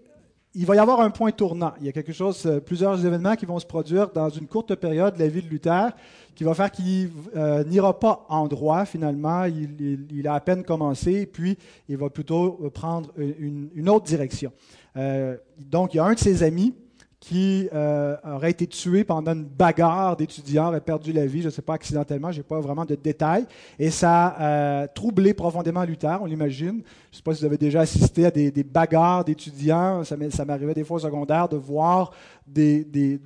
il 0.54 0.66
va 0.66 0.76
y 0.76 0.80
avoir 0.80 1.00
un 1.00 1.12
point 1.12 1.32
tournant. 1.32 1.74
Il 1.80 1.86
y 1.86 1.90
a 1.90 1.92
quelque 1.94 2.12
chose, 2.12 2.62
plusieurs 2.66 3.06
événements 3.06 3.36
qui 3.36 3.46
vont 3.46 3.60
se 3.60 3.66
produire 3.66 4.10
dans 4.10 4.30
une 4.30 4.48
courte 4.48 4.76
période 4.76 5.16
de 5.16 5.20
la 5.20 5.28
vie 5.28 5.42
de 5.42 5.48
Luther 5.48 5.92
qui 6.36 6.44
va 6.44 6.54
faire 6.54 6.72
qu'il 6.72 7.12
euh, 7.36 7.64
n'ira 7.64 8.00
pas 8.00 8.26
en 8.30 8.48
droit 8.48 8.86
finalement. 8.86 9.46
Il, 9.46 10.28
a 10.28 10.34
à 10.34 10.40
peine 10.40 10.64
commencé, 10.64 11.26
puis 11.26 11.58
il 11.88 11.98
va 11.98 12.10
plutôt 12.10 12.70
prendre 12.74 13.12
une, 13.18 13.90
autre 13.90 14.06
direction. 14.06 14.52
Euh, 14.98 15.38
donc, 15.58 15.94
il 15.94 15.98
y 15.98 16.00
a 16.00 16.06
un 16.06 16.14
de 16.14 16.20
ses 16.20 16.44
amis 16.44 16.74
qui 17.22 17.70
euh, 17.72 18.18
aurait 18.26 18.50
été 18.50 18.66
tué 18.66 19.04
pendant 19.04 19.34
une 19.34 19.46
bagarre 19.46 20.18
d'étudiants, 20.18 20.70
aurait 20.70 20.82
perdu 20.82 21.14
la 21.14 21.28
vie, 21.28 21.42
je 21.42 21.46
ne 21.46 21.52
sais 21.52 21.62
pas 21.62 21.76
accidentellement, 21.76 22.32
je 22.32 22.38
n'ai 22.38 22.44
pas 22.44 22.60
vraiment 22.60 22.84
de 22.84 22.96
détails. 22.96 23.46
Et 23.78 23.92
ça 23.92 24.26
a 24.26 24.44
euh, 24.44 24.88
troublé 24.94 25.36
profondément 25.36 25.84
Luther, 25.84 26.18
on 26.20 26.26
l'imagine. 26.26 26.82
Je 27.12 27.16
ne 27.16 27.18
sais 27.18 27.22
pas 27.24 27.36
si 27.36 27.42
vous 27.42 27.46
avez 27.46 27.60
déjà 27.60 27.82
assisté 27.82 28.26
à 28.26 28.32
des, 28.32 28.64
bagarres 28.64 29.24
d'étudiants. 29.24 30.04
Ça 30.04 30.46
m'arrivait 30.46 30.74
des 30.74 30.84
fois 30.84 30.98
au 30.98 31.00
secondaire 31.00 31.48
de 31.48 31.58
voir 31.58 32.12
des, 32.48 32.84
des, 32.84 33.20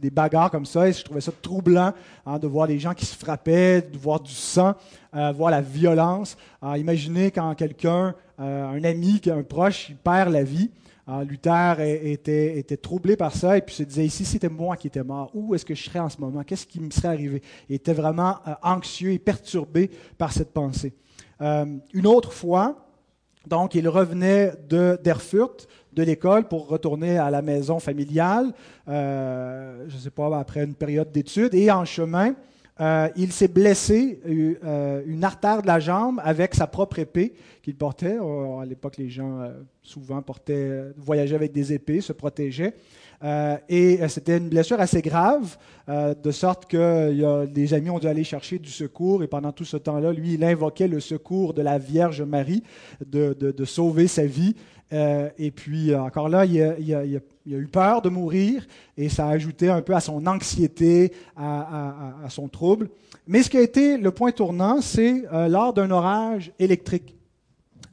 des, 0.00 0.10
bagarres 0.10 0.50
comme 0.50 0.66
ça. 0.66 0.88
Et 0.88 0.92
je 0.92 1.04
trouvais 1.04 1.20
ça 1.20 1.30
troublant 1.40 1.92
hein, 2.26 2.38
de 2.40 2.48
voir 2.48 2.66
les 2.66 2.80
gens 2.80 2.94
qui 2.94 3.06
se 3.06 3.16
frappaient, 3.16 3.82
de 3.82 3.96
voir 3.96 4.18
du 4.18 4.32
sang, 4.32 4.74
euh, 5.14 5.30
voir 5.30 5.52
la 5.52 5.60
violence. 5.60 6.36
imaginez 6.76 7.30
quand 7.30 7.54
quelqu'un, 7.54 8.16
un 8.38 8.82
ami, 8.82 9.20
un 9.28 9.44
proche, 9.44 9.90
il 9.90 9.96
perd 9.96 10.32
la 10.32 10.42
vie. 10.42 10.70
Ah, 11.04 11.24
Luther 11.24 11.80
était, 11.80 12.76
troublé 12.76 13.16
par 13.16 13.34
ça 13.34 13.58
et 13.58 13.60
puis 13.60 13.74
se 13.74 13.82
disait 13.82 14.06
ici 14.06 14.24
c'était 14.24 14.48
moi 14.48 14.76
qui 14.76 14.86
étais 14.86 15.02
mort. 15.02 15.30
Où 15.34 15.54
est-ce 15.54 15.64
que 15.64 15.74
je 15.74 15.82
serais 15.82 15.98
en 15.98 16.08
ce 16.08 16.20
moment? 16.20 16.44
Qu'est-ce 16.44 16.66
qui 16.66 16.80
me 16.80 16.90
serait 16.90 17.08
arrivé? 17.08 17.42
Il 17.68 17.74
était 17.74 17.92
vraiment 17.92 18.36
euh, 18.46 18.54
anxieux 18.62 19.10
et 19.10 19.18
perturbé 19.18 19.90
par 20.16 20.32
cette 20.32 20.52
pensée. 20.52 20.92
Euh, 21.40 21.66
une 21.92 22.06
autre 22.06 22.32
fois, 22.32 22.86
donc 23.48 23.74
il 23.74 23.88
revenait 23.88 24.52
de 24.68 24.96
d'Erfurt, 25.02 25.66
de 25.92 26.04
l'école, 26.04 26.46
pour 26.46 26.68
retourner 26.68 27.18
à 27.18 27.30
la 27.30 27.42
maison 27.42 27.80
familiale. 27.80 28.52
Euh, 28.86 29.84
je 29.88 29.96
ne 29.96 30.00
sais 30.00 30.10
pas 30.10 30.38
après 30.38 30.62
une 30.62 30.74
période 30.74 31.10
d'études 31.10 31.54
et 31.54 31.68
en 31.72 31.84
chemin. 31.84 32.36
Euh, 32.80 33.08
il 33.16 33.32
s'est 33.32 33.48
blessé 33.48 34.18
euh, 34.26 35.02
une 35.06 35.24
artère 35.24 35.60
de 35.60 35.66
la 35.66 35.78
jambe 35.78 36.20
avec 36.24 36.54
sa 36.54 36.66
propre 36.66 36.98
épée 36.98 37.34
qu'il 37.62 37.76
portait. 37.76 38.16
Euh, 38.18 38.58
à 38.58 38.64
l'époque, 38.64 38.96
les 38.96 39.10
gens 39.10 39.50
souvent 39.82 40.22
portaient, 40.22 40.84
voyageaient 40.96 41.34
avec 41.34 41.52
des 41.52 41.72
épées, 41.72 42.00
se 42.00 42.12
protégeaient. 42.12 42.74
et 43.68 44.00
c'était 44.08 44.38
une 44.38 44.48
blessure 44.48 44.80
assez 44.80 45.02
grave, 45.02 45.56
de 45.88 46.30
sorte 46.30 46.66
que 46.66 47.44
des 47.46 47.74
amis 47.74 47.90
ont 47.90 47.98
dû 47.98 48.08
aller 48.08 48.24
chercher 48.24 48.58
du 48.58 48.70
secours. 48.70 49.22
Et 49.22 49.28
pendant 49.28 49.52
tout 49.52 49.64
ce 49.64 49.76
temps-là, 49.76 50.12
lui, 50.12 50.34
il 50.34 50.44
invoquait 50.44 50.88
le 50.88 50.98
secours 50.98 51.54
de 51.54 51.62
la 51.62 51.78
Vierge 51.78 52.22
Marie 52.22 52.62
de 53.06 53.64
sauver 53.64 54.08
sa 54.08 54.24
vie. 54.24 54.56
Euh, 54.92 55.30
et 55.38 55.50
puis, 55.50 55.94
encore 55.94 56.28
là, 56.28 56.44
il 56.44 56.60
a, 56.60 57.04
eu 57.46 57.66
peur 57.66 58.02
de 58.02 58.08
mourir 58.08 58.66
et 58.96 59.08
ça 59.08 59.26
a 59.26 59.30
ajouté 59.30 59.68
un 59.68 59.82
peu 59.82 59.94
à 59.94 60.00
son 60.00 60.26
anxiété, 60.26 61.12
à, 61.36 62.26
son 62.28 62.48
trouble. 62.48 62.90
Mais 63.26 63.42
ce 63.42 63.50
qui 63.50 63.56
a 63.56 63.62
été 63.62 63.96
le 63.96 64.10
point 64.10 64.32
tournant, 64.32 64.80
c'est 64.80 65.24
euh, 65.32 65.48
lors 65.48 65.72
d'un 65.72 65.90
orage 65.90 66.52
électrique. 66.58 67.16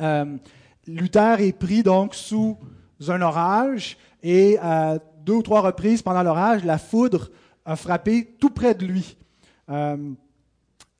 Euh, 0.02 0.38
Luther 0.88 1.42
est 1.42 1.58
pris 1.58 1.84
donc 1.84 2.16
sous 2.16 2.58
un 3.08 3.22
orage 3.22 3.98
et 4.24 4.58
à 4.60 4.98
deux 5.24 5.34
ou 5.34 5.42
trois 5.44 5.62
reprises 5.62 6.02
pendant 6.02 6.24
l'orage, 6.24 6.66
la 6.66 6.78
foudre 6.78 7.30
a 7.66 7.76
frappé 7.76 8.36
tout 8.40 8.50
près 8.50 8.74
de 8.74 8.86
lui. 8.86 9.16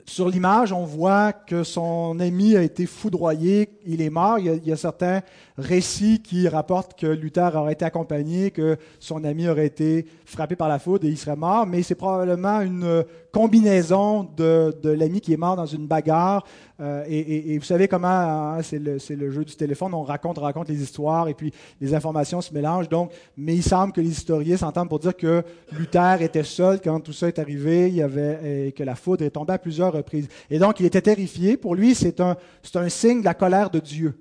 Sur 0.10 0.28
l'image, 0.28 0.74
on 0.74 0.86
voit 0.86 1.34
que 1.34 1.64
son 1.64 2.20
ami 2.20 2.58
a 2.58 2.64
été 2.64 2.88
foudroyé, 2.88 3.70
il 3.86 4.02
est 4.02 4.10
mort. 4.10 4.40
Il 4.40 4.66
y 4.66 4.72
a, 4.72 4.76
certains 4.76 5.22
récits 5.56 6.20
qui 6.24 6.48
rapportent 6.48 7.00
que 7.00 7.06
Luther 7.06 7.52
aurait 7.54 7.74
été 7.74 7.86
accompagné, 7.86 8.50
que 8.50 8.78
son 9.00 9.24
ami 9.24 9.48
aurait 9.48 9.68
été 9.68 10.08
frappé 10.26 10.56
par 10.56 10.68
la 10.68 10.80
foudre 10.80 11.06
et 11.06 11.10
il 11.10 11.18
serait 11.18 11.36
mort, 11.36 11.68
mais 11.68 11.84
c'est 11.84 11.94
probablement 11.94 12.60
une 12.62 13.04
combinaison 13.32 14.28
de, 14.36 14.74
l'ami 14.84 15.22
qui 15.22 15.34
est 15.34 15.38
mort 15.38 15.56
dans 15.56 15.66
une 15.66 15.88
bagarre. 15.88 16.46
Euh, 16.80 17.04
et, 17.08 17.58
vous 17.58 17.66
savez 17.66 17.88
comment 17.88 18.08
hein, 18.08 18.62
c'est 18.62 18.80
le, 18.80 19.32
jeu 19.32 19.44
du 19.44 19.56
téléphone, 19.56 19.94
on 19.94 20.04
raconte, 20.04 20.38
raconte 20.38 20.70
les 20.70 20.82
histoires 20.82 21.28
et 21.28 21.34
puis 21.34 21.54
les 21.82 21.94
informations 21.94 22.42
se 22.42 22.54
mélangent. 22.54 22.90
Donc, 22.90 23.12
mais 23.38 23.56
il 23.56 23.64
semble 23.64 23.94
que 23.94 24.02
les 24.02 24.10
historiens 24.10 24.58
s'entendent 24.58 24.90
pour 24.90 25.00
dire 25.00 25.16
que 25.16 25.44
Luther 25.72 26.22
était 26.22 26.44
seul 26.44 26.80
quand 26.82 27.00
tout 27.02 27.14
ça 27.14 27.28
est 27.28 27.40
arrivé, 27.40 27.90
il 27.90 27.96
y 27.96 28.02
avait, 28.02 28.68
et 28.68 28.72
que 28.72 28.84
la 28.84 28.96
foudre 28.96 29.24
est 29.24 29.32
tombée 29.32 29.54
à 29.54 29.60
plusieurs 29.60 29.94
reprises. 29.94 30.28
Et 30.50 30.60
donc, 30.60 30.80
il 30.80 30.86
était 30.86 31.02
terrifié. 31.02 31.58
Pour 31.58 31.76
lui, 31.76 31.96
c'est 31.96 32.20
un, 32.22 32.38
un 32.76 32.90
signe 32.90 33.20
de 33.20 33.26
la 33.26 33.34
colère 33.34 33.70
de 33.70 33.80
Dieu. 33.80 34.16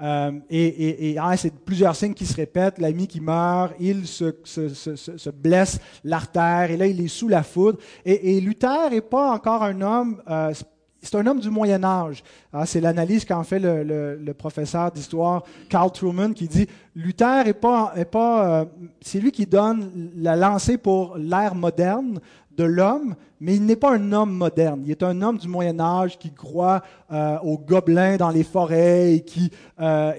Euh, 0.00 0.32
et, 0.48 1.10
et, 1.10 1.18
ah, 1.18 1.36
c'est 1.36 1.52
plusieurs 1.52 1.96
signes 1.96 2.14
qui 2.14 2.26
se 2.26 2.36
répètent. 2.36 2.78
L'ami 2.78 3.08
qui 3.08 3.20
meurt, 3.20 3.74
il 3.80 4.06
se, 4.06 4.36
se, 4.44 4.68
se, 4.68 4.96
se 4.96 5.30
blesse 5.30 5.80
l'artère, 6.04 6.70
et 6.70 6.76
là, 6.76 6.86
il 6.86 7.00
est 7.00 7.08
sous 7.08 7.28
la 7.28 7.42
foudre. 7.42 7.78
Et, 8.04 8.40
Luther 8.40 8.90
n'est 8.90 9.00
pas 9.00 9.32
encore 9.32 9.62
un 9.62 9.80
homme, 9.80 10.22
euh, 10.30 10.52
c'est 11.00 11.14
un 11.14 11.26
homme 11.26 11.40
du 11.40 11.50
Moyen 11.50 11.82
Âge. 11.84 12.22
Ah, 12.52 12.66
c'est 12.66 12.80
l'analyse 12.80 13.24
qu'en 13.24 13.44
fait 13.44 13.58
le, 13.58 13.82
le, 14.16 14.34
professeur 14.34 14.90
d'histoire 14.90 15.44
Carl 15.68 15.92
Truman 15.92 16.32
qui 16.32 16.48
dit 16.48 16.66
Luther 16.94 17.46
est 17.46 17.54
pas, 17.54 17.92
est 17.96 18.04
pas, 18.04 18.62
euh, 18.62 18.64
c'est 19.00 19.20
lui 19.20 19.30
qui 19.30 19.46
donne 19.46 20.10
la 20.16 20.34
lancée 20.34 20.76
pour 20.76 21.16
l'ère 21.16 21.54
moderne 21.54 22.20
de 22.58 22.64
l'homme, 22.64 23.14
mais 23.40 23.54
il 23.54 23.64
n'est 23.64 23.76
pas 23.76 23.94
un 23.94 24.12
homme 24.12 24.32
moderne. 24.32 24.82
Il 24.84 24.90
est 24.90 25.02
un 25.04 25.22
homme 25.22 25.38
du 25.38 25.46
Moyen 25.48 25.78
Âge 25.78 26.18
qui 26.18 26.32
croit 26.32 26.82
euh, 27.10 27.38
aux 27.38 27.56
gobelins 27.56 28.16
dans 28.16 28.30
les 28.30 28.42
forêts 28.42 29.14
et 29.14 29.20
qui 29.20 29.50
euh, 29.80 30.12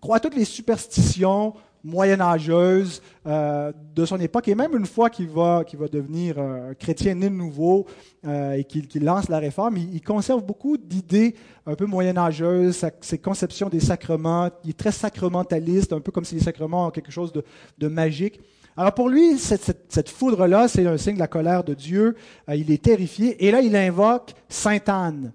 croit 0.00 0.16
à 0.16 0.20
toutes 0.20 0.34
les 0.34 0.44
superstitions 0.44 1.54
moyenâgeuses 1.84 3.00
euh, 3.26 3.72
de 3.94 4.04
son 4.04 4.18
époque. 4.18 4.48
Et 4.48 4.56
même 4.56 4.76
une 4.76 4.86
fois 4.86 5.08
qu'il 5.08 5.28
va, 5.28 5.64
va 5.72 5.88
devenir 5.88 6.38
un 6.40 6.74
chrétien 6.74 7.14
né 7.14 7.30
de 7.30 7.34
nouveau 7.34 7.86
et 8.24 8.64
qu'il 8.64 9.04
lance 9.04 9.28
la 9.28 9.38
réforme, 9.38 9.76
il, 9.76 10.00
conserve 10.00 10.44
beaucoup 10.44 10.76
d'idées 10.76 11.34
un 11.66 11.74
peu 11.74 11.86
moyenâgeuses, 11.86 12.84
ses 13.00 13.18
conceptions 13.18 13.68
des 13.68 13.80
sacrements. 13.80 14.48
Il 14.64 14.70
est 14.70 14.78
très 14.78 14.92
sacramentaliste, 14.92 15.92
un 15.92 16.00
peu 16.00 16.12
comme 16.12 16.24
si 16.24 16.36
les 16.36 16.40
sacrements 16.40 16.86
ont 16.86 16.90
quelque 16.90 17.12
chose 17.12 17.32
de 17.32 17.88
magique. 17.88 18.40
Alors 18.76 18.94
pour 18.94 19.08
lui, 19.08 19.38
cette, 19.38 20.08
foudre-là, 20.08 20.68
c'est 20.68 20.86
un 20.86 20.96
signe 20.96 21.14
de 21.14 21.18
la 21.18 21.26
colère 21.26 21.62
de 21.62 21.74
Dieu. 21.74 22.16
Euh, 22.48 22.56
il 22.56 22.70
est 22.70 22.82
terrifié. 22.82 23.44
Et 23.44 23.50
là, 23.50 23.60
il 23.60 23.76
invoque 23.76 24.34
Sainte 24.48 24.88
Anne. 24.88 25.32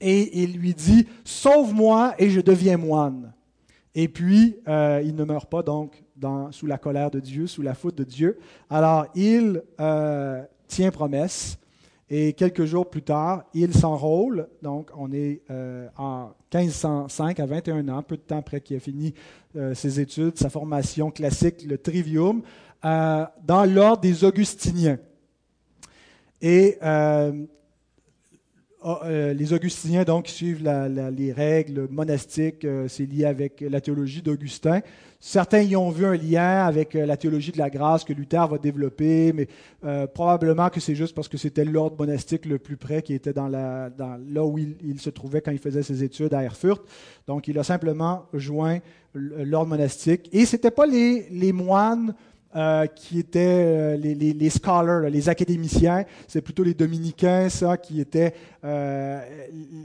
Et 0.00 0.42
il 0.42 0.58
lui 0.58 0.74
dit, 0.74 1.06
Sauve-moi 1.24 2.14
et 2.18 2.30
je 2.30 2.40
deviens 2.40 2.76
moine. 2.76 3.32
Et 3.94 4.08
puis, 4.08 4.56
euh, 4.68 5.02
il 5.04 5.14
ne 5.14 5.24
meurt 5.24 5.48
pas 5.48 5.62
donc 5.62 6.04
sous 6.50 6.66
la 6.66 6.78
colère 6.78 7.10
de 7.10 7.20
Dieu, 7.20 7.46
sous 7.46 7.62
la 7.62 7.74
foudre 7.74 7.96
de 7.96 8.04
Dieu. 8.04 8.38
Alors, 8.70 9.06
il 9.14 9.62
euh, 9.80 10.42
tient 10.66 10.90
promesse. 10.90 11.58
Et 12.10 12.32
quelques 12.32 12.64
jours 12.64 12.88
plus 12.88 13.02
tard, 13.02 13.44
il 13.52 13.74
s'enrôle. 13.74 14.48
Donc, 14.62 14.90
on 14.96 15.12
est 15.12 15.42
en 15.98 16.30
1505, 16.54 17.40
à 17.40 17.46
21 17.46 17.88
ans, 17.88 18.02
peu 18.02 18.16
de 18.16 18.22
temps 18.22 18.38
après 18.38 18.60
qu'il 18.60 18.76
a 18.76 18.80
fini 18.80 19.12
euh, 19.56 19.74
ses 19.74 20.00
études, 20.00 20.38
sa 20.38 20.48
formation 20.48 21.10
classique, 21.10 21.64
le 21.66 21.78
trivium, 21.78 22.42
euh, 22.84 23.24
dans 23.44 23.64
l'ordre 23.64 24.00
des 24.00 24.24
Augustiniens. 24.24 24.98
Et 26.40 26.78
euh, 26.82 27.32
euh, 28.84 29.32
les 29.32 29.52
augustiniens, 29.52 30.04
donc, 30.04 30.28
suivent 30.28 30.62
les 30.62 31.32
règles 31.32 31.88
monastiques, 31.90 32.64
euh, 32.64 32.86
c'est 32.88 33.06
lié 33.06 33.24
avec 33.24 33.60
la 33.60 33.80
théologie 33.80 34.22
d'Augustin. 34.22 34.80
Certains 35.20 35.62
y 35.62 35.74
ont 35.74 35.90
vu 35.90 36.06
un 36.06 36.16
lien 36.16 36.64
avec 36.64 36.94
euh, 36.94 37.04
la 37.04 37.16
théologie 37.16 37.50
de 37.50 37.58
la 37.58 37.70
grâce 37.70 38.04
que 38.04 38.12
Luther 38.12 38.46
va 38.46 38.58
développer, 38.58 39.32
mais 39.32 39.48
probablement 40.14 40.68
que 40.70 40.80
c'est 40.80 40.94
juste 40.94 41.14
parce 41.14 41.28
que 41.28 41.36
c'était 41.36 41.64
l'ordre 41.64 41.96
monastique 41.98 42.46
le 42.46 42.58
plus 42.58 42.76
près 42.76 43.02
qui 43.02 43.14
était 43.14 43.32
dans, 43.32 43.48
la, 43.48 43.90
là 43.98 44.44
où 44.44 44.58
il, 44.58 45.00
se 45.00 45.10
trouvait 45.10 45.40
quand 45.40 45.52
il 45.52 45.58
faisait 45.58 45.82
ses 45.82 46.02
études 46.02 46.34
à 46.34 46.42
Erfurt. 46.42 46.82
Donc, 47.26 47.48
il 47.48 47.58
a 47.58 47.64
simplement 47.64 48.26
joint 48.32 48.78
l'ordre 49.14 49.68
monastique. 49.68 50.28
Et 50.32 50.44
ce 50.44 50.56
n'étaient 50.56 50.70
pas 50.70 50.86
les 50.86 51.52
moines 51.52 52.14
euh, 52.56 52.86
qui 52.86 53.18
étaient 53.18 53.40
euh, 53.40 53.96
les, 53.98 54.48
scholars, 54.48 55.02
les 55.10 55.28
académiciens. 55.28 56.06
C'est 56.26 56.40
plutôt 56.40 56.62
les 56.62 56.72
dominicains, 56.72 57.50
ça, 57.50 57.76
qui 57.76 58.00
étaient 58.00 58.32
euh, 58.64 59.20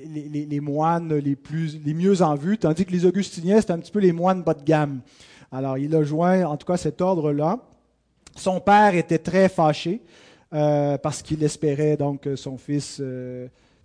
les, 0.08 0.46
les, 0.46 0.60
moines 0.62 1.14
les, 1.14 1.36
plus, 1.36 1.78
les 1.84 1.94
mieux 1.94 2.22
en 2.22 2.36
vue, 2.36 2.58
tandis 2.58 2.86
que 2.86 2.94
les 2.94 3.06
augustiniens, 3.06 3.60
c'était 3.60 3.74
un 3.74 3.80
petit 3.80 3.92
peu 3.92 4.00
les 4.00 4.14
moines 4.14 4.44
bas 4.44 4.54
de 4.54 4.64
gamme. 4.64 5.02
Alors, 5.52 5.78
il 5.78 5.94
a 5.94 6.04
joint, 6.04 6.46
en 6.46 6.56
tout 6.56 6.66
cas, 6.66 6.78
cet 6.78 7.02
ordre-là. 7.02 7.60
Son 8.38 8.62
père 8.62 8.96
était 8.96 9.20
très 9.20 9.50
fâché 9.50 10.02
parce 10.50 11.22
qu'il 11.22 11.44
espérait 11.44 11.98
donc 11.98 12.22
que 12.22 12.36
son 12.38 12.58
fils 12.58 13.02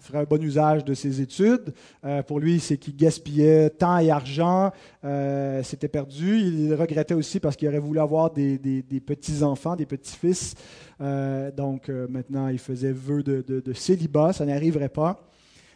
ferait 0.00 0.18
un 0.18 0.24
bon 0.24 0.42
usage 0.42 0.84
de 0.84 0.94
ses 0.94 1.20
études. 1.20 1.74
Euh, 2.04 2.22
pour 2.22 2.40
lui, 2.40 2.60
c'est 2.60 2.76
qu'il 2.76 2.96
gaspillait 2.96 3.70
temps 3.70 3.98
et 3.98 4.10
argent, 4.10 4.72
euh, 5.04 5.62
c'était 5.62 5.88
perdu. 5.88 6.38
Il 6.38 6.74
regrettait 6.74 7.14
aussi 7.14 7.40
parce 7.40 7.56
qu'il 7.56 7.68
aurait 7.68 7.78
voulu 7.78 8.00
avoir 8.00 8.30
des, 8.30 8.58
petits-enfants, 9.06 9.76
des 9.76 9.86
petits-fils. 9.86 10.54
Euh, 11.00 11.50
donc 11.50 11.88
maintenant, 11.88 12.48
il 12.48 12.58
faisait 12.58 12.92
vœu 12.92 13.22
de, 13.22 13.42
de 13.42 13.72
célibat, 13.72 14.32
ça 14.32 14.44
n'arriverait 14.44 14.88
pas. 14.88 15.28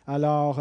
Alors, 0.07 0.61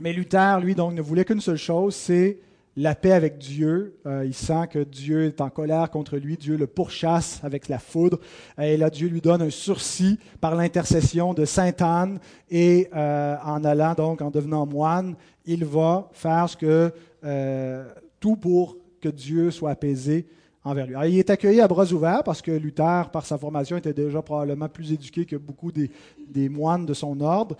mais 0.00 0.12
Luther, 0.12 0.60
lui, 0.60 0.74
donc, 0.74 0.94
ne 0.94 1.02
voulait 1.02 1.24
qu'une 1.24 1.40
seule 1.40 1.56
chose, 1.56 1.94
c'est 1.94 2.38
la 2.78 2.94
paix 2.94 3.10
avec 3.10 3.38
Dieu. 3.38 3.98
Euh, 4.06 4.24
il 4.24 4.34
sent 4.34 4.68
que 4.70 4.78
Dieu 4.78 5.24
est 5.26 5.40
en 5.40 5.50
colère 5.50 5.90
contre 5.90 6.16
lui. 6.16 6.36
Dieu 6.36 6.56
le 6.56 6.68
pourchasse 6.68 7.40
avec 7.42 7.68
la 7.68 7.80
foudre. 7.80 8.20
Et 8.56 8.76
là, 8.76 8.88
Dieu 8.88 9.08
lui 9.08 9.20
donne 9.20 9.42
un 9.42 9.50
sursis 9.50 10.18
par 10.40 10.54
l'intercession 10.54 11.34
de 11.34 11.44
Sainte 11.44 11.82
Anne. 11.82 12.20
Et 12.50 12.88
euh, 12.94 13.36
en 13.44 13.64
allant, 13.64 13.94
donc, 13.94 14.22
en 14.22 14.30
devenant 14.30 14.64
moine, 14.64 15.16
il 15.44 15.64
va 15.64 16.08
faire 16.12 16.46
que, 16.56 16.92
euh, 17.24 17.84
tout 18.20 18.36
pour 18.36 18.76
que 19.00 19.08
Dieu 19.08 19.50
soit 19.50 19.70
apaisé 19.70 20.28
envers 20.62 20.86
lui. 20.86 20.94
Alors, 20.94 21.06
il 21.06 21.18
est 21.18 21.30
accueilli 21.30 21.60
à 21.60 21.66
bras 21.66 21.92
ouverts 21.92 22.22
parce 22.22 22.40
que 22.40 22.52
Luther, 22.52 23.10
par 23.10 23.26
sa 23.26 23.38
formation, 23.38 23.76
était 23.76 23.92
déjà 23.92 24.22
probablement 24.22 24.68
plus 24.68 24.92
éduqué 24.92 25.24
que 25.24 25.36
beaucoup 25.36 25.72
des 25.72 26.48
moines 26.48 26.86
de 26.86 26.94
son 26.94 27.20
ordre, 27.20 27.56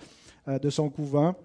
de 0.47 0.69
son 0.69 0.89
couvent. 0.89 1.35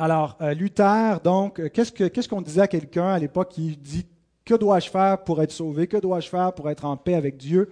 Alors, 0.00 0.38
euh, 0.40 0.54
Luther, 0.54 1.20
donc, 1.22 1.60
euh, 1.60 1.68
qu'est-ce 1.68 2.26
qu'on 2.26 2.40
disait 2.40 2.62
à 2.62 2.66
quelqu'un 2.66 3.08
à 3.08 3.18
l'époque 3.18 3.50
qui 3.50 3.76
dit 3.76 4.06
Que 4.46 4.54
dois-je 4.54 4.88
faire 4.88 5.22
pour 5.22 5.42
être 5.42 5.52
sauvé? 5.52 5.86
Que 5.86 5.98
dois-je 5.98 6.26
faire 6.26 6.54
pour 6.54 6.70
être 6.70 6.86
en 6.86 6.96
paix 6.96 7.12
avec 7.12 7.36
Dieu 7.36 7.68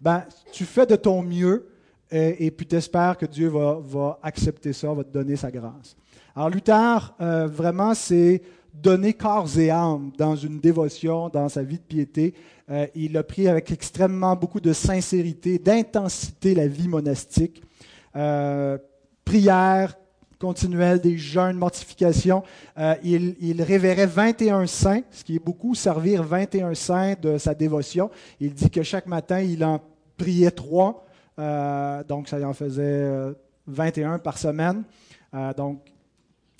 Ben, 0.00 0.24
tu 0.52 0.64
fais 0.64 0.86
de 0.86 0.94
ton 0.94 1.22
mieux 1.22 1.66
et, 2.12 2.52
puis 2.52 2.66
tu 2.66 2.76
espères 2.76 3.18
que 3.18 3.26
Dieu 3.26 3.48
va, 3.48 4.20
accepter 4.22 4.72
ça, 4.72 4.92
va 4.92 5.02
te 5.02 5.12
donner 5.12 5.34
sa 5.34 5.50
grâce. 5.50 5.96
Alors, 6.36 6.50
Luther, 6.50 7.16
euh, 7.20 7.48
vraiment, 7.48 7.94
c'est 7.94 8.42
donner 8.72 9.12
corps 9.12 9.48
et 9.58 9.70
âme 9.70 10.12
dans 10.16 10.36
une 10.36 10.60
dévotion, 10.60 11.30
dans 11.30 11.48
sa 11.48 11.64
vie 11.64 11.78
de 11.78 11.82
piété. 11.82 12.32
il 12.94 13.16
a 13.16 13.24
pris 13.24 13.48
avec 13.48 13.72
extrêmement 13.72 14.36
beaucoup 14.36 14.60
de 14.60 14.72
sincérité, 14.72 15.58
d'intensité 15.58 16.54
la 16.54 16.68
vie 16.68 16.86
monastique. 16.86 17.60
prière, 19.24 19.94
continuelle, 20.42 21.00
des 21.00 21.16
jeûnes, 21.16 21.56
mortifications. 21.56 22.42
Euh, 22.76 22.96
il, 23.04 23.62
révérait 23.62 24.06
21 24.06 24.66
saints, 24.66 25.02
ce 25.12 25.22
qui 25.22 25.36
est 25.36 25.44
beaucoup, 25.44 25.76
servir 25.76 26.24
21 26.24 26.74
saints 26.74 27.14
de 27.22 27.38
sa 27.38 27.54
dévotion. 27.54 28.10
Il 28.40 28.52
dit 28.52 28.68
que 28.68 28.82
chaque 28.82 29.06
matin, 29.06 29.38
il 29.40 29.64
en 29.64 29.80
priait 30.16 30.50
trois, 30.50 31.06
euh, 31.38 32.02
donc 32.02 32.28
ça 32.28 32.40
en 32.40 32.52
faisait 32.54 33.08
21 33.68 34.14
euh, 34.14 34.18
par 34.18 34.36
semaine. 34.36 34.82
donc, 35.56 35.78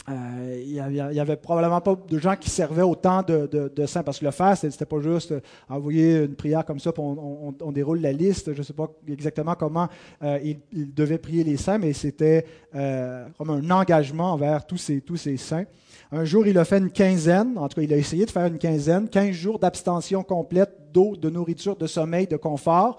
euh, 0.09 0.63
il 0.65 0.73
n'y 0.73 1.21
avait, 1.21 1.37
probablement 1.37 1.81
pas 1.81 1.97
de 2.09 2.19
gens 2.19 2.35
qui 2.35 2.51
servaient 2.51 2.83
autant 2.83 3.23
de, 3.23 3.47
de, 3.47 3.87
saints, 3.87 4.03
parce 4.03 4.19
que 4.19 4.25
le 4.25 4.31
faire, 4.31 4.57
ce 4.57 4.67
n'était 4.67 4.85
pas 4.85 5.01
juste 5.01 5.35
envoyer 5.69 6.25
une 6.25 6.35
prière 6.35 6.65
comme 6.65 6.81
ça, 6.81 6.93
puis 6.93 7.03
on, 7.03 7.73
déroule 7.73 8.01
la 8.01 8.13
liste. 8.13 8.53
Je 8.53 8.59
ne 8.59 8.63
sais 8.63 8.73
pas 8.73 8.91
exactement 9.09 9.55
comment 9.55 9.89
euh, 10.23 10.39
il, 10.43 10.93
devait 10.93 11.19
prier 11.19 11.45
les 11.45 11.57
saints, 11.57 11.79
mais 11.79 11.93
c'était 11.93 12.45
euh, 12.75 13.27
comme 13.39 13.51
un 13.51 13.71
engagement 13.71 14.33
envers 14.33 14.67
tous 14.67 14.79
ces, 14.79 15.01
tous 15.01 15.17
ces 15.17 15.37
saints. 15.37 15.65
Un 16.11 16.25
jour, 16.25 16.47
il 16.47 16.59
a 16.59 16.65
fait 16.65 16.79
une 16.79 16.91
quinzaine, 16.91 17.57
en 17.57 17.69
tout 17.69 17.77
cas, 17.77 17.83
il 17.83 17.93
a 17.93 17.97
essayé 17.97 18.27
de 18.27 18.31
faire 18.31 18.47
une 18.47 18.59
quinzaine, 18.59 19.09
15 19.09 19.31
jours 19.31 19.59
d'abstention 19.59 20.23
complète 20.23 20.93
d'eau, 20.93 21.17
de 21.17 21.31
nourriture, 21.31 21.77
de 21.77 21.87
sommeil, 21.87 22.27
de 22.27 22.37
confort. 22.37 22.99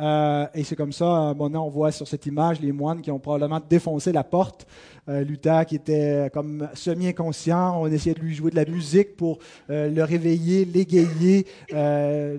Euh, 0.00 0.46
et 0.54 0.64
c'est 0.64 0.76
comme 0.76 0.92
ça, 0.92 1.34
maintenant, 1.38 1.66
on 1.66 1.70
voit 1.70 1.92
sur 1.92 2.06
cette 2.08 2.26
image 2.26 2.60
les 2.60 2.72
moines 2.72 3.00
qui 3.00 3.10
ont 3.10 3.18
probablement 3.18 3.60
défoncé 3.68 4.12
la 4.12 4.24
porte. 4.24 4.66
Euh, 5.08 5.22
Luther 5.22 5.66
qui 5.66 5.76
était 5.76 6.30
comme 6.32 6.68
semi-inconscient, 6.72 7.80
on 7.80 7.86
essayait 7.86 8.14
de 8.14 8.20
lui 8.20 8.34
jouer 8.34 8.50
de 8.50 8.56
la 8.56 8.64
musique 8.64 9.16
pour 9.16 9.38
euh, 9.68 9.90
le 9.90 10.02
réveiller, 10.02 10.64
l'égayer, 10.64 11.46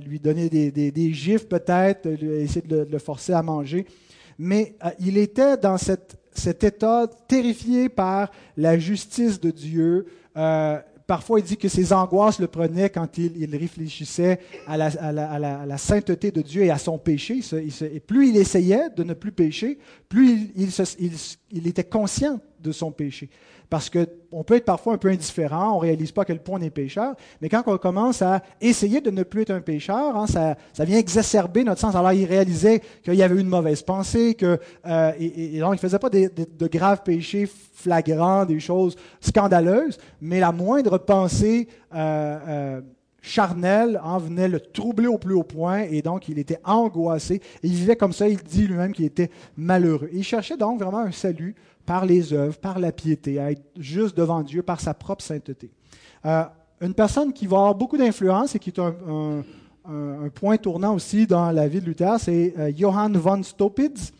lui 0.06 0.20
donner 0.20 0.50
des, 0.50 0.72
des, 0.72 1.14
gifs 1.14 1.48
peut-être, 1.48 2.08
essayer 2.08 2.66
de 2.66 2.88
le, 2.90 3.00
forcer 3.00 3.34
à 3.34 3.44
manger. 3.44 3.86
Mais 4.38 4.76
il 5.00 5.18
était 5.18 5.58
dans 5.58 5.78
cette, 5.78 6.18
cet 6.34 6.64
état 6.64 7.08
terrifié 7.28 7.88
par 7.88 8.32
la 8.58 8.78
justice 8.78 9.40
de 9.40 9.52
Dieu. 9.52 10.08
Parfois, 11.08 11.40
il 11.40 11.46
dit 11.46 11.58
que 11.58 11.68
ses 11.68 11.94
angoisses 11.94 12.40
le 12.40 12.48
prenaient 12.48 12.90
quand 12.90 13.18
il, 13.18 13.56
réfléchissait 13.56 14.40
à 14.66 14.76
la, 14.78 15.78
sainteté 15.78 16.32
de 16.32 16.42
Dieu 16.42 16.64
et 16.64 16.72
à 16.72 16.80
son 16.80 16.98
péché. 16.98 17.42
et 17.44 18.00
plus 18.00 18.30
il 18.30 18.38
essayait 18.38 18.90
de 18.96 19.04
ne 19.04 19.14
plus 19.14 19.32
pécher, 19.32 19.78
plus 20.10 20.52
il 21.52 21.68
était 21.68 21.84
conscient 21.84 22.40
de 22.66 22.72
son 22.72 22.92
péché. 22.92 23.30
Parce 23.70 23.90
qu'on 23.90 24.44
peut 24.44 24.56
être 24.56 24.66
parfois 24.66 24.94
un 24.94 24.98
peu 24.98 25.10
indifférent, 25.10 25.74
on 25.74 25.78
ne 25.78 25.82
réalise 25.82 26.12
pas 26.12 26.22
à 26.22 26.26
quel 26.26 26.40
point 26.40 26.60
on 26.60 26.62
est 26.62 26.70
pécheur, 26.70 27.16
mais 27.42 27.50
quand 27.50 27.64
on 27.66 27.78
commence 27.78 28.22
à 28.22 28.42
essayer 28.62 29.02
de 29.02 29.10
ne 29.10 29.24
plus 29.24 29.42
être 29.42 29.52
un 29.52 29.62
pécheur, 29.62 30.16
hein, 30.16 30.28
ça, 30.28 30.56
vient 30.86 30.98
exacerber 30.98 31.64
notre 31.64 31.82
sens. 31.82 31.96
Alors 31.96 32.14
il 32.14 32.26
réalisait 32.26 32.82
qu'il 33.04 33.16
y 33.16 33.24
avait 33.24 33.40
une 33.40 33.48
mauvaise 33.48 33.82
pensée, 33.82 34.36
que, 34.36 34.60
euh, 34.86 35.12
et, 35.20 35.60
donc 35.60 35.72
il 35.72 35.76
ne 35.76 35.78
faisait 35.78 36.00
pas 36.00 36.10
de 36.10 36.68
graves 36.68 37.02
péchés 37.04 37.48
flagrants, 37.76 38.46
des 38.46 38.60
choses 38.60 38.96
scandaleuses, 39.20 39.98
mais 40.22 40.40
la 40.40 40.52
moindre 40.52 40.98
pensée 40.98 41.68
euh, 41.94 42.40
euh, 42.48 42.82
charnelle 43.26 44.00
en 44.04 44.20
venait 44.20 44.48
le 44.48 44.60
troubler 44.60 45.08
au 45.08 45.18
plus 45.18 45.34
haut 45.34 45.44
point, 45.44 45.80
et 45.80 46.02
donc 46.02 46.30
il 46.30 46.38
était 46.38 46.60
angoissé. 46.64 47.42
il 47.64 47.72
vivait 47.72 47.96
comme 47.96 48.14
ça, 48.14 48.30
il 48.30 48.38
dit 48.38 48.68
lui-même 48.68 48.94
qu'il 48.94 49.06
était 49.06 49.32
malheureux. 49.58 50.10
il 50.14 50.24
cherchait 50.24 50.58
donc 50.58 50.82
vraiment 50.82 51.00
un 51.00 51.12
salut 51.12 51.56
par 51.86 52.06
les 52.06 52.34
œuvres, 52.34 52.58
par 52.58 52.80
la 52.80 52.92
piété, 52.92 53.40
à 53.40 53.52
être 53.52 53.64
juste 53.78 54.16
devant 54.16 54.42
Dieu, 54.42 54.62
par 54.62 54.80
sa 54.80 54.94
propre 54.94 55.24
sainteté. 55.24 55.72
Euh, 56.26 56.44
une 56.82 56.94
personne 56.94 57.34
qui 57.34 57.48
va 57.48 57.58
avoir 57.58 57.76
beaucoup 57.76 57.98
d'influence 57.98 58.56
et 58.56 58.60
qui 58.60 58.70
est 58.70 58.80
un, 58.80 59.44
point 60.34 60.58
tournant 60.58 60.96
aussi 60.96 61.28
dans 61.28 61.52
la 61.52 61.68
vie 61.68 61.80
de 61.80 61.86
Luther, 61.86 62.20
c'est 62.20 62.54
euh, 62.58 62.72
Johann 62.76 63.16
von 63.18 63.44
Stopitz, 63.44 64.12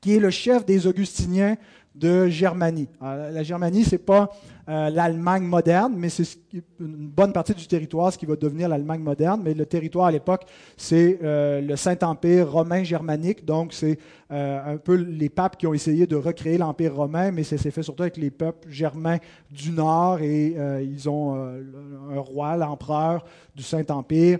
qui 0.00 0.14
est 0.14 0.18
le 0.18 0.30
chef 0.30 0.64
des 0.64 0.86
Augustiniens 0.86 1.56
de 1.98 2.28
Germanie. 2.28 2.88
la 3.00 3.42
Germanie, 3.42 3.84
ce 3.84 3.92
n'est 3.92 3.98
pas 3.98 4.30
euh, 4.68 4.90
l'Allemagne 4.90 5.44
moderne, 5.44 5.94
mais 5.96 6.10
c'est 6.10 6.38
une 6.78 7.08
bonne 7.08 7.32
partie 7.32 7.54
du 7.54 7.66
territoire, 7.66 8.12
ce 8.12 8.18
qui 8.18 8.26
va 8.26 8.36
devenir 8.36 8.68
l'Allemagne 8.68 9.00
moderne. 9.00 9.40
Mais 9.42 9.54
le 9.54 9.64
territoire 9.64 10.06
à 10.06 10.12
l'époque, 10.12 10.44
c'est 10.76 11.18
euh, 11.22 11.62
le 11.62 11.74
Saint-Empire 11.74 12.50
romain 12.50 12.84
germanique. 12.84 13.46
Donc, 13.46 13.72
c'est 13.72 13.98
euh, 14.30 14.74
un 14.74 14.76
peu 14.76 14.94
les 14.94 15.30
papes 15.30 15.56
qui 15.56 15.66
ont 15.66 15.72
essayé 15.72 16.06
de 16.06 16.16
recréer 16.16 16.58
l'Empire 16.58 16.94
romain, 16.94 17.30
mais 17.30 17.44
c'est 17.44 17.56
fait 17.70 17.82
surtout 17.82 18.02
avec 18.02 18.18
les 18.18 18.30
peuples 18.30 18.68
germains 18.68 19.18
du 19.50 19.70
Nord 19.70 20.20
et 20.20 20.54
ils 20.82 21.08
ont 21.08 21.34
un 21.34 22.20
roi, 22.20 22.56
l'empereur 22.56 23.24
du 23.54 23.62
Saint-Empire. 23.62 24.38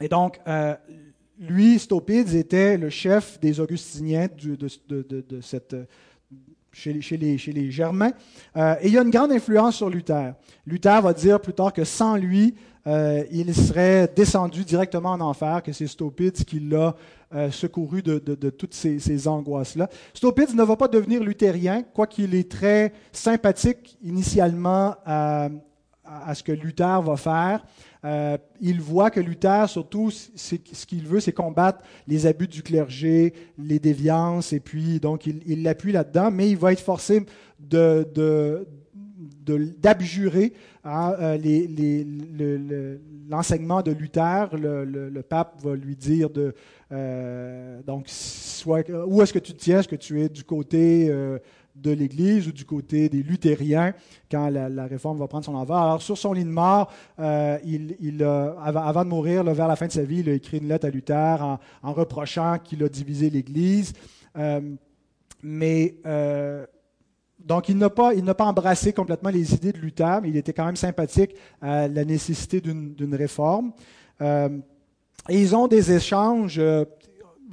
et 0.00 0.08
donc, 0.08 0.40
lui, 1.38 1.78
Stopides, 1.78 2.34
était 2.34 2.76
le 2.76 2.90
chef 2.90 3.38
des 3.40 3.60
Augustiniens 3.60 4.28
de, 4.28 5.40
cette, 5.40 5.76
chez, 6.72 7.16
les, 7.16 7.70
Germains. 7.70 8.12
Euh, 8.56 8.74
et 8.80 8.88
il 8.88 8.92
y 8.92 8.98
a 8.98 9.02
une 9.02 9.10
grande 9.10 9.32
influence 9.32 9.76
sur 9.76 9.90
Luther. 9.90 10.34
Luther 10.66 11.00
va 11.02 11.12
dire 11.12 11.40
plus 11.40 11.54
tard 11.54 11.72
que 11.72 11.84
sans 11.84 12.16
lui, 12.16 12.54
euh, 12.86 13.24
il 13.30 13.54
serait 13.54 14.10
descendu 14.14 14.64
directement 14.64 15.10
en 15.10 15.20
enfer, 15.20 15.62
que 15.62 15.72
c'est 15.72 15.86
Stopides 15.86 16.44
qui 16.44 16.60
l'a 16.60 16.94
euh, 17.34 17.50
secouru 17.50 18.02
de, 18.02 18.18
toutes 18.50 18.74
ces, 18.74 19.28
angoisses-là. 19.28 19.88
Stopides 20.14 20.54
ne 20.54 20.62
va 20.62 20.76
pas 20.76 20.88
devenir 20.88 21.22
luthérien, 21.22 21.82
quoiqu'il 21.82 22.34
est 22.34 22.50
très 22.50 22.92
sympathique 23.12 23.98
initialement 24.02 24.94
à, 25.04 25.48
à 26.08 26.34
ce 26.34 26.42
que 26.42 26.52
Luther 26.52 27.02
va 27.02 27.16
faire. 27.16 27.64
Euh, 28.04 28.38
il 28.60 28.80
voit 28.80 29.10
que 29.10 29.20
Luther, 29.20 29.68
surtout, 29.68 30.10
ce 30.10 30.86
qu'il 30.86 31.06
veut, 31.06 31.20
c'est 31.20 31.32
combattre 31.32 31.80
les 32.06 32.26
abus 32.26 32.48
du 32.48 32.62
clergé, 32.62 33.34
les 33.58 33.78
déviances, 33.78 34.52
et 34.52 34.60
puis 34.60 35.00
donc 35.00 35.26
il 35.26 35.62
l'appuie 35.62 35.92
là-dedans, 35.92 36.30
mais 36.30 36.48
il 36.48 36.56
va 36.56 36.72
être 36.72 36.80
forcé 36.80 37.26
de, 37.58 38.66
d'abjurer 39.78 40.52
hein, 40.84 41.14
euh, 41.20 42.96
l'enseignement 43.28 43.82
de 43.82 43.90
Luther. 43.90 44.48
Le, 44.52 45.22
pape 45.22 45.60
va 45.62 45.74
lui 45.74 45.96
dire 45.96 46.30
de 46.30 46.54
euh, 46.92 47.82
donc 47.82 48.04
soit 48.06 48.88
où 49.06 49.20
est-ce 49.22 49.32
que 49.32 49.38
tu 49.38 49.54
tiens, 49.54 49.80
est-ce 49.80 49.88
que 49.88 49.96
tu 49.96 50.22
es 50.22 50.28
du 50.28 50.44
côté 50.44 51.12
de 51.80 51.90
l'Église 51.90 52.48
ou 52.48 52.52
du 52.52 52.64
côté 52.64 53.08
des 53.08 53.22
luthériens 53.22 53.94
quand 54.30 54.48
la, 54.48 54.86
réforme 54.86 55.18
va 55.18 55.28
prendre 55.28 55.44
son 55.44 55.54
envers. 55.54 55.76
Alors, 55.76 56.02
sur 56.02 56.18
son 56.18 56.32
lit 56.32 56.44
de 56.44 56.50
mort, 56.50 56.90
euh, 57.18 57.58
il, 57.64 58.22
avant, 58.22 59.04
de 59.04 59.08
mourir, 59.08 59.44
vers 59.44 59.68
la 59.68 59.76
fin 59.76 59.86
de 59.86 59.92
sa 59.92 60.02
vie, 60.02 60.20
il 60.20 60.28
a 60.28 60.32
écrit 60.32 60.58
une 60.58 60.68
lettre 60.68 60.86
à 60.86 60.90
Luther 60.90 61.58
en, 61.82 61.92
reprochant 61.92 62.58
qu'il 62.62 62.82
a 62.84 62.88
divisé 62.88 63.30
l'Église. 63.30 63.92
Euh, 64.36 64.60
mais 65.42 65.96
euh, 66.06 66.66
donc, 67.38 67.68
il 67.68 67.78
n'a 67.78 67.90
pas, 67.90 68.12
pas 68.14 68.44
embrassé 68.44 68.92
complètement 68.92 69.30
les 69.30 69.54
idées 69.54 69.72
de 69.72 69.78
Luther, 69.78 70.20
mais 70.22 70.28
il 70.28 70.36
était 70.36 70.52
quand 70.52 70.66
même 70.66 70.76
sympathique 70.76 71.34
à 71.62 71.88
la 71.88 72.04
nécessité 72.04 72.60
d'une 72.60 73.14
réforme. 73.14 73.72
et 74.20 75.40
ils 75.40 75.54
ont 75.54 75.68
des 75.68 75.92
échanges 75.92 76.60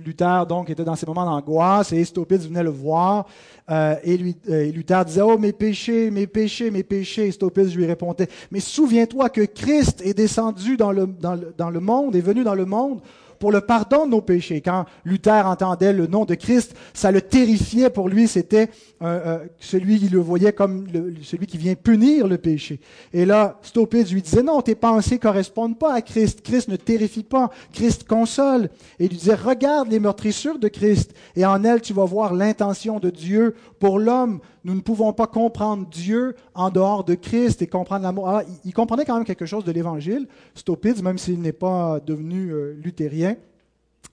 Luther 0.03 0.45
donc 0.47 0.69
était 0.69 0.83
dans 0.83 0.95
ces 0.95 1.05
moments 1.05 1.25
d'angoisse 1.25 1.93
et 1.93 2.01
Estopitz 2.01 2.45
venait 2.47 2.63
le 2.63 2.69
voir 2.69 3.25
euh, 3.69 3.95
et, 4.03 4.17
lui, 4.17 4.35
euh, 4.49 4.71
Luther 4.71 5.05
disait 5.05 5.21
oh 5.21 5.37
mes 5.37 5.53
péchés 5.53 6.11
mes 6.11 6.27
péchés 6.27 6.69
mes 6.69 6.83
péchés 6.83 7.27
Estopitz 7.27 7.73
lui 7.73 7.85
répondait 7.85 8.27
mais 8.51 8.59
souviens-toi 8.59 9.29
que 9.29 9.41
Christ 9.41 10.01
est 10.03 10.13
descendu 10.13 10.75
dans 10.75 10.91
le, 10.91 11.07
dans 11.07 11.35
le, 11.35 11.53
dans 11.57 11.69
le 11.69 11.79
monde 11.79 12.15
est 12.15 12.21
venu 12.21 12.43
dans 12.43 12.55
le 12.55 12.65
monde 12.65 12.99
pour 13.39 13.51
le 13.51 13.61
pardon 13.61 14.05
de 14.05 14.11
nos 14.11 14.21
péchés. 14.21 14.61
Quand 14.61 14.85
Luther 15.03 15.45
entendait 15.45 15.93
le 15.93 16.07
nom 16.07 16.25
de 16.25 16.35
Christ, 16.35 16.75
ça 16.93 17.11
le 17.11 17.21
terrifiait 17.21 17.89
pour 17.89 18.09
lui. 18.09 18.27
C'était 18.27 18.69
euh, 19.01 19.19
euh, 19.25 19.39
celui 19.59 19.99
qui 19.99 20.09
le 20.09 20.19
voyait 20.19 20.53
comme 20.53 20.87
celui 21.21 21.47
qui 21.47 21.57
vient 21.57 21.75
punir 21.75 22.27
le 22.27 22.37
péché. 22.37 22.79
Et 23.13 23.25
là, 23.25 23.59
Stopitz 23.61 24.11
lui 24.11 24.21
disait, 24.21 24.43
non, 24.43 24.61
tes 24.61 24.75
pensées 24.75 25.19
correspondent 25.19 25.77
pas 25.77 25.93
à 25.93 26.01
Christ. 26.01 26.41
Christ 26.41 26.67
ne 26.69 26.75
terrifie 26.75 27.23
pas. 27.23 27.49
Christ 27.73 28.05
console. 28.05 28.69
Et 28.99 29.05
il 29.05 29.09
lui 29.09 29.17
disait, 29.17 29.35
regarde 29.35 29.89
les 29.89 29.99
meurtrissures 29.99 30.59
de 30.59 30.67
Christ. 30.67 31.13
Et 31.35 31.45
en 31.45 31.63
elles, 31.63 31.81
tu 31.81 31.93
vas 31.93 32.05
voir 32.05 32.33
l'intention 32.33 32.99
de 32.99 33.09
Dieu 33.09 33.55
pour 33.79 33.99
l'homme. 33.99 34.39
Nous 34.65 34.73
ne 34.73 34.81
pouvons 34.81 35.13
pas 35.13 35.27
comprendre 35.27 35.85
Dieu 35.87 36.35
en 36.55 36.71
dehors 36.71 37.03
de 37.03 37.13
Christ 37.13 37.61
et 37.61 37.67
comprendre 37.67 38.01
l'amour. 38.01 38.27
Alors, 38.27 38.41
il, 38.65 38.73
comprenait 38.73 39.05
quand 39.05 39.13
même 39.13 39.23
quelque 39.23 39.45
chose 39.45 39.63
de 39.63 39.71
l'Évangile, 39.71 40.27
Stopitz, 40.55 41.03
même 41.03 41.19
s'il 41.19 41.39
n'est 41.39 41.53
pas 41.53 41.99
devenu 41.99 42.49
euh, 42.49 42.73
luthérien. 42.81 43.35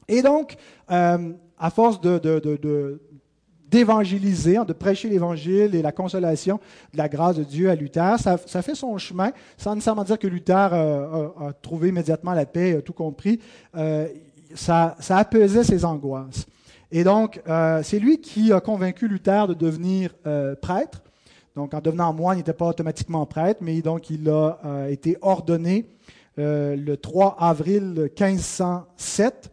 Et 0.08 0.20
donc, 0.20 0.56
euh, 0.90 1.32
à 1.58 1.70
force 1.70 2.02
d'évangéliser, 3.70 4.58
hein, 4.58 4.66
de 4.66 4.74
prêcher 4.74 5.08
l'Évangile 5.08 5.74
et 5.74 5.80
la 5.80 5.92
consolation 5.92 6.60
de 6.92 6.98
la 6.98 7.08
grâce 7.08 7.36
de 7.36 7.44
Dieu 7.44 7.70
à 7.70 7.74
Luther. 7.74 8.18
Ça, 8.18 8.36
fait 8.36 8.74
son 8.74 8.98
chemin, 8.98 9.32
sans 9.56 9.74
nécessairement 9.74 10.04
dire 10.04 10.18
que 10.18 10.26
Luther 10.26 10.74
euh, 10.74 11.28
a, 11.40 11.54
trouvé 11.54 11.88
immédiatement 11.88 12.34
la 12.34 12.44
paix, 12.44 12.76
a 12.76 12.82
tout 12.82 12.92
compris. 12.92 13.40
ça, 14.54 14.96
ça 15.00 15.16
apaisait 15.16 15.64
ses 15.64 15.82
angoisses. 15.86 16.44
Et 16.94 17.04
donc, 17.04 17.40
euh, 17.48 17.82
c'est 17.82 17.98
lui 17.98 18.20
qui 18.20 18.52
a 18.52 18.60
convaincu 18.60 19.08
Luther 19.08 19.48
de 19.48 19.54
devenir 19.54 20.14
euh, 20.26 20.54
prêtre. 20.54 21.02
Donc, 21.56 21.72
en 21.72 21.80
devenant 21.80 22.12
moine, 22.12 22.36
il 22.36 22.40
n'était 22.40 22.52
pas 22.52 22.66
automatiquement 22.66 23.24
prêtre, 23.24 23.60
mais 23.62 23.80
donc 23.80 24.10
il 24.10 24.28
a 24.28 24.58
euh, 24.64 24.86
été 24.88 25.16
ordonné 25.22 25.86
le 26.36 26.94
3 26.94 27.36
avril 27.40 28.10
1507 28.18 29.50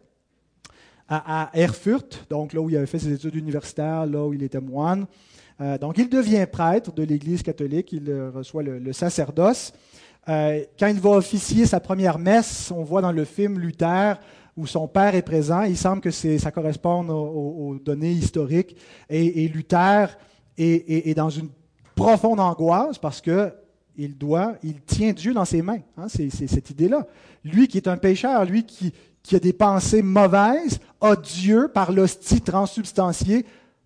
à, 1.09 1.49
Erfurt, 1.53 2.25
donc 2.29 2.53
là 2.53 2.61
où 2.61 2.69
il 2.69 2.77
avait 2.77 2.85
fait 2.85 2.99
ses 2.99 3.11
études 3.11 3.35
universitaires, 3.35 4.05
là 4.05 4.23
où 4.23 4.33
il 4.33 4.43
était 4.43 4.61
moine. 4.61 5.05
donc, 5.81 5.97
il 5.97 6.07
devient 6.07 6.45
prêtre 6.49 6.93
de 6.93 7.03
l'Église 7.03 7.43
catholique, 7.43 7.91
il 7.91 8.09
reçoit 8.33 8.63
le, 8.63 8.79
le 8.79 8.93
sacerdoce. 8.93 9.73
quand 10.25 10.87
il 10.87 11.01
va 11.01 11.09
officier 11.09 11.65
sa 11.65 11.81
première 11.81 12.17
messe, 12.17 12.71
on 12.71 12.83
voit 12.83 13.01
dans 13.01 13.11
le 13.11 13.25
film 13.25 13.59
Luther 13.59 14.17
où 14.59 14.67
son 14.67 14.87
père 14.87 15.15
est 15.15 15.21
présent. 15.21 15.63
Il 15.63 15.77
semble 15.77 16.01
que 16.01 16.11
ça 16.11 16.51
corresponde 16.51 17.09
aux, 17.09 17.77
données 17.83 18.11
historiques. 18.11 18.75
Et, 19.09 19.47
Luther 19.47 20.17
est, 20.57 21.15
dans 21.15 21.29
une 21.29 21.49
profonde 21.95 22.39
angoisse 22.39 22.97
parce 22.97 23.21
que 23.21 23.53
il 23.97 24.17
doit, 24.17 24.55
il 24.63 24.81
tient 24.81 25.11
Dieu 25.11 25.33
dans 25.33 25.45
ses 25.45 25.61
mains. 25.61 25.79
Hein, 25.97 26.07
c'est 26.07 26.29
cette 26.29 26.69
idée-là. 26.69 27.05
Lui 27.43 27.67
qui 27.67 27.77
est 27.77 27.87
un 27.87 27.97
pécheur, 27.97 28.45
lui 28.45 28.65
qui, 28.65 28.93
a 29.33 29.39
des 29.39 29.53
pensées 29.53 30.01
mauvaises, 30.01 30.79
a 31.01 31.15
Dieu 31.15 31.69
par 31.73 31.91
l'hostie 31.91 32.41
transsubstantiée 32.41 33.45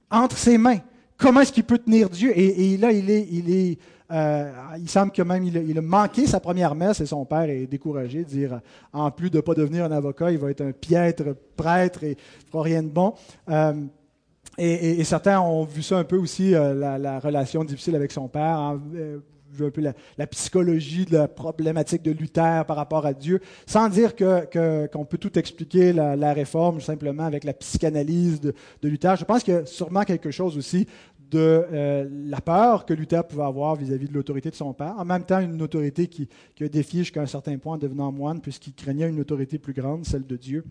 entre 0.09 0.38
ses 0.38 0.57
mains. 0.57 0.79
Comment 1.17 1.41
est-ce 1.41 1.51
qu'il 1.51 1.63
peut 1.63 1.77
tenir 1.77 2.09
Dieu? 2.09 2.31
Et, 2.36 2.77
là, 2.77 2.91
il 2.91 3.09
est, 3.09 3.27
il 3.31 3.53
est 3.53 3.77
euh, 4.13 4.52
il 4.78 4.89
semble 4.89 5.12
que 5.12 5.23
même 5.23 5.43
il 5.43 5.78
a, 5.78 5.82
manqué 5.82 6.28
sa 6.28 6.39
première 6.39 6.76
messe 6.76 7.02
et 7.02 7.06
son 7.08 7.26
père 7.26 7.49
est 7.49 7.65
découragé 7.65 8.23
de 8.23 8.30
dire, 8.30 8.62
en 8.91 9.10
plus 9.10 9.32
de 9.32 9.38
ne 9.38 9.41
pas 9.41 9.56
devenir 9.56 9.86
un 9.86 9.91
avocat, 9.91 10.32
il 10.32 10.38
va 10.38 10.52
être 10.52 10.62
un 10.62 10.71
piètre 10.71 11.36
prêtre 11.58 12.04
et 12.04 12.12
ne 12.12 12.52
fera 12.52 12.63
rien 12.63 12.84
de 12.84 12.89
bon. 12.89 13.13
Euh, 13.49 13.73
et, 14.60 15.04
certains 15.04 15.41
ont 15.41 15.63
vu 15.63 15.82
ça 15.82 15.97
un 15.97 16.04
peu 16.04 16.17
aussi, 16.17 16.54
euh, 16.54 16.76
la, 16.99 17.19
relation 17.19 17.63
difficile 17.63 17.95
avec 17.95 18.12
son 18.12 18.28
père, 18.28 18.60
hein, 18.60 18.80
un 19.60 19.69
peu 19.71 19.82
la, 20.17 20.28
psychologie 20.28 21.06
de 21.06 21.17
la 21.17 21.28
problématique 21.28 22.04
de 22.04 22.12
Luther 22.12 22.65
par 22.65 22.76
rapport 22.76 23.08
à 23.08 23.13
Dieu, 23.13 23.39
sans 23.65 23.89
dire 23.89 24.15
que, 24.15 24.86
qu'on 24.88 25.06
peut 25.06 25.17
tout 25.17 25.39
expliquer 25.39 25.91
la, 25.91 26.34
réforme 26.34 26.82
simplement 26.82 27.23
avec 27.23 27.43
la 27.43 27.54
psychanalyse 27.54 28.41
de, 28.41 28.54
de 28.82 28.89
Luther. 28.89 29.15
Je 29.15 29.26
pense 29.26 29.43
qu'il 29.43 29.56
y 29.56 29.58
a 29.58 29.65
sûrement 29.65 30.04
quelque 30.04 30.30
chose 30.30 30.56
aussi 30.56 30.88
de 31.33 31.65
euh, 31.73 32.07
la 32.27 32.41
peur 32.41 32.85
que 32.85 32.93
Luther 32.93 33.23
pouvait 33.25 33.43
avoir 33.43 33.75
vis-à-vis 33.75 34.07
de 34.07 34.13
l'autorité 34.13 34.51
de 34.51 34.55
son 34.55 34.71
père, 34.73 34.93
en 34.97 35.03
même 35.03 35.23
temps 35.23 35.39
une 35.39 35.61
autorité 35.63 36.07
qui, 36.07 36.29
a 36.61 36.67
défié 36.67 36.99
jusqu'à 36.99 37.21
un 37.21 37.25
certain 37.25 37.57
point 37.57 37.73
en 37.73 37.77
devenant 37.77 38.11
moine, 38.11 38.39
puisqu'il 38.39 38.73
craignait 38.73 39.09
une 39.09 39.19
autorité 39.19 39.57
plus 39.57 39.73
grande, 39.73 40.05
celle 40.05 40.27
de 40.27 40.37
Dieu. 40.37 40.63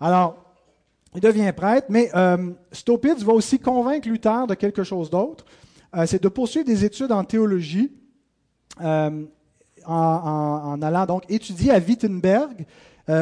Alors, 0.00 0.42
il 1.14 1.20
devient 1.20 1.52
prêtre, 1.54 1.88
mais 1.90 2.10
euh, 2.14 2.52
Stopitz 2.72 3.22
va 3.22 3.34
aussi 3.34 3.58
convaincre 3.58 4.08
Luther 4.08 4.46
de 4.46 4.54
quelque 4.54 4.82
chose 4.82 5.10
d'autre, 5.10 5.44
euh, 5.94 6.06
c'est 6.06 6.22
de 6.22 6.28
poursuivre 6.28 6.66
des 6.66 6.84
études 6.86 7.12
en 7.12 7.24
théologie, 7.24 7.92
en, 8.80 9.26
en, 9.86 10.82
allant 10.82 11.06
donc 11.06 11.24
étudier 11.28 11.72
à 11.72 11.78
Wittenberg, 11.78 12.64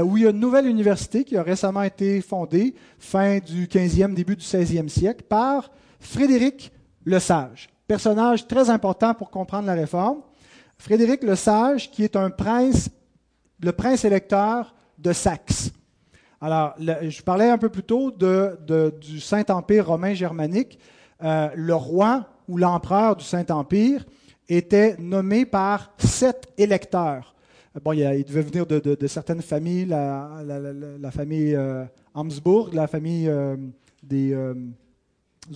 où 0.05 0.17
il 0.17 0.25
y 0.25 0.27
a 0.27 0.31
une 0.31 0.41
nouvelle 0.41 0.67
université 0.67 1.23
qui 1.23 1.37
a 1.37 1.43
récemment 1.43 1.83
été 1.83 2.21
fondée, 2.21 2.75
fin 2.99 3.39
du 3.39 3.67
15e, 3.67 4.15
début 4.15 4.35
du 4.35 4.45
16e 4.45 4.89
siècle, 4.89 5.25
par 5.29 5.71
Frédéric 6.01 6.73
le 7.07 7.21
Sage, 7.21 7.71
personnage 7.87 8.47
très 8.47 8.69
important 8.69 9.15
pour 9.15 9.31
comprendre 9.31 9.67
la 9.67 9.75
réforme. 9.75 10.19
Frédéric 10.77 11.23
le 11.23 11.37
Sage, 11.37 11.91
qui 11.91 12.03
est 12.05 12.17
un 12.17 12.31
prince, 12.31 12.91
le 13.63 13.73
prince 13.73 14.05
électeur 14.05 14.75
de 14.99 15.13
Saxe. 15.13 15.71
Alors, 16.41 16.75
je 16.79 17.23
parlais 17.23 17.49
un 17.49 17.59
peu 17.59 17.69
plus 17.69 17.85
tôt 17.85 18.11
du 18.11 19.21
Saint-Empire 19.21 19.87
romain 19.87 20.15
germanique. 20.15 20.79
Euh, 21.23 21.49
le 21.55 21.75
roi 21.75 22.27
ou 22.49 22.59
l'empereur 22.59 23.17
du 23.17 23.25
Saint-Empire 23.25 24.05
était 24.49 24.97
nommé 24.99 25.47
par 25.47 25.95
sept 25.99 26.49
électeurs. 26.59 27.35
Bon, 27.83 27.93
il, 27.93 28.25
devait 28.25 28.43
venir 28.43 28.67
de, 28.67 29.07
certaines 29.07 29.43
familles, 29.43 29.87
la, 29.87 30.31
famille 31.11 31.55
euh, 31.55 31.85
la 32.73 32.87
famille 32.87 33.29
euh, 33.29 33.57
des 34.03 34.35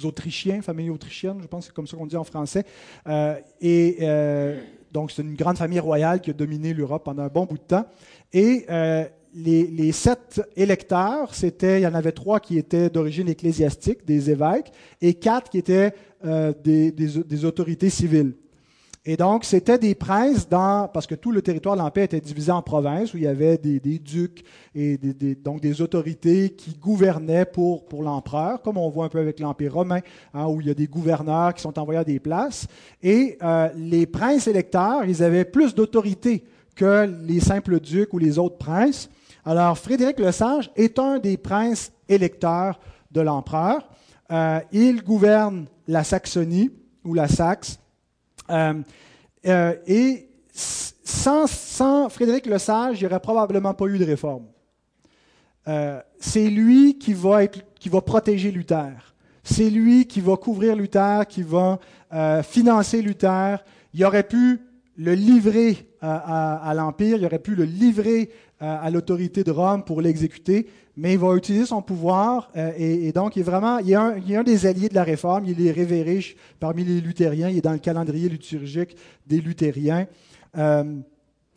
Autrichiens, 0.04 0.62
famille 0.62 0.90
autrichienne, 0.90 1.38
je 1.40 1.46
pense 1.46 1.64
que 1.64 1.66
c'est 1.66 1.74
comme 1.74 1.86
ça 1.86 1.96
qu'on 1.96 2.06
dit 2.06 2.16
en 2.16 2.24
français. 2.24 2.64
Euh, 3.06 3.36
et 3.60 3.98
euh, 4.02 4.60
donc, 4.92 5.10
c'est 5.10 5.22
une 5.22 5.34
grande 5.34 5.58
famille 5.58 5.80
royale 5.80 6.20
qui 6.20 6.30
a 6.30 6.32
dominé 6.32 6.74
l'Europe 6.74 7.04
pendant 7.04 7.22
un 7.22 7.28
bon 7.28 7.44
bout 7.44 7.58
de 7.58 7.62
temps. 7.62 7.86
Et 8.32 8.66
euh, 8.70 9.04
les, 9.34 9.92
sept 9.92 10.42
électeurs, 10.56 11.34
c'était, 11.34 11.80
il 11.80 11.84
y 11.84 11.86
en 11.86 11.94
avait 11.94 12.12
trois 12.12 12.40
qui 12.40 12.58
étaient 12.58 12.90
d'origine 12.90 13.28
ecclésiastique, 13.28 14.04
des 14.04 14.30
évêques, 14.30 14.72
et 15.00 15.14
quatre 15.14 15.50
qui 15.50 15.58
étaient 15.58 15.92
des 16.22 17.44
autorités 17.44 17.90
civiles. 17.90 18.34
Et 19.06 19.16
donc, 19.16 19.46
c'était 19.46 19.78
des 19.78 19.94
princes 19.94 20.46
dans, 20.46 20.86
parce 20.86 21.06
que 21.06 21.14
tout 21.14 21.32
le 21.32 21.40
territoire 21.40 21.74
de 21.74 21.80
l'Empire 21.80 22.02
était 22.02 22.20
divisé 22.20 22.52
en 22.52 22.60
provinces 22.60 23.14
où 23.14 23.16
il 23.16 23.22
y 23.22 23.26
avait 23.26 23.56
des, 23.56 23.80
ducs 23.98 24.44
et 24.74 24.98
donc 25.42 25.62
des 25.62 25.80
autorités 25.80 26.50
qui 26.50 26.74
gouvernaient 26.74 27.46
pour, 27.46 27.86
pour 27.86 28.02
l'empereur, 28.02 28.60
comme 28.60 28.76
on 28.76 28.90
voit 28.90 29.06
un 29.06 29.08
peu 29.08 29.18
avec 29.18 29.40
l'Empire 29.40 29.72
romain, 29.72 30.00
hein, 30.34 30.46
où 30.48 30.60
il 30.60 30.66
y 30.66 30.70
a 30.70 30.74
des 30.74 30.86
gouverneurs 30.86 31.54
qui 31.54 31.62
sont 31.62 31.78
envoyés 31.78 32.00
à 32.00 32.04
des 32.04 32.20
places. 32.20 32.66
Et 33.02 33.38
euh, 33.42 33.70
les 33.74 34.04
princes 34.04 34.46
électeurs, 34.48 35.06
ils 35.06 35.22
avaient 35.22 35.46
plus 35.46 35.74
d'autorité 35.74 36.44
que 36.76 37.10
les 37.26 37.40
simples 37.40 37.80
ducs 37.80 38.12
ou 38.12 38.18
les 38.18 38.38
autres 38.38 38.58
princes. 38.58 39.08
Alors, 39.46 39.78
Frédéric 39.78 40.18
le 40.20 40.30
Sage 40.30 40.70
est 40.76 40.98
un 40.98 41.18
des 41.18 41.38
princes 41.38 41.90
électeurs 42.06 42.78
de 43.12 43.22
l'empereur. 43.22 43.88
Euh, 44.30 44.60
il 44.72 45.02
gouverne 45.02 45.64
la 45.88 46.04
Saxonie 46.04 46.70
ou 47.02 47.14
la 47.14 47.28
Saxe 47.28 47.78
et 49.86 50.28
sans, 50.52 51.46
sans 51.46 52.08
Frédéric 52.08 52.46
Lesage, 52.46 53.00
il 53.00 53.04
n'y 53.04 53.06
aurait 53.06 53.20
probablement 53.20 53.74
pas 53.74 53.86
eu 53.86 53.98
de 53.98 54.04
réforme. 54.04 54.46
Euh, 55.68 56.00
c'est 56.18 56.48
lui 56.48 56.98
qui 56.98 57.12
va, 57.12 57.46
qui 57.46 57.88
va 57.88 58.00
protéger 58.00 58.50
Luther. 58.50 59.14
C'est 59.42 59.70
lui 59.70 60.06
qui 60.06 60.20
va 60.20 60.36
couvrir 60.36 60.76
Luther, 60.76 61.26
qui 61.28 61.42
va 61.42 61.78
euh, 62.12 62.42
financer 62.42 63.02
Luther. 63.02 63.62
Il 63.94 64.04
aurait 64.04 64.26
pu 64.26 64.60
le 64.96 65.14
livrer 65.14 65.86
à, 66.02 66.72
l'Empire, 66.74 67.18
il 67.18 67.26
aurait 67.26 67.38
pu 67.38 67.54
le 67.54 67.64
livrer 67.64 68.30
à 68.60 68.90
l'autorité 68.90 69.42
de 69.42 69.50
Rome 69.50 69.84
pour 69.84 70.02
l'exécuter, 70.02 70.68
mais 70.96 71.14
il 71.14 71.18
va 71.18 71.34
utiliser 71.34 71.64
son 71.64 71.80
pouvoir 71.80 72.50
euh, 72.56 72.72
et, 72.76 73.10
donc 73.12 73.36
il 73.36 73.40
est 73.40 73.42
vraiment, 73.42 73.78
il 73.78 73.90
est, 73.90 73.94
un, 73.94 74.16
il 74.18 74.36
un, 74.36 74.42
des 74.42 74.66
alliés 74.66 74.90
de 74.90 74.94
la 74.94 75.02
réforme, 75.02 75.46
il 75.46 75.66
est 75.66 75.70
révéré 75.70 76.22
parmi 76.58 76.84
les 76.84 77.00
luthériens, 77.00 77.48
il 77.48 77.56
est 77.56 77.62
dans 77.62 77.72
le 77.72 77.78
calendrier 77.78 78.28
liturgique 78.28 78.96
des 79.26 79.40
luthériens. 79.40 80.06
Euh, 80.58 80.84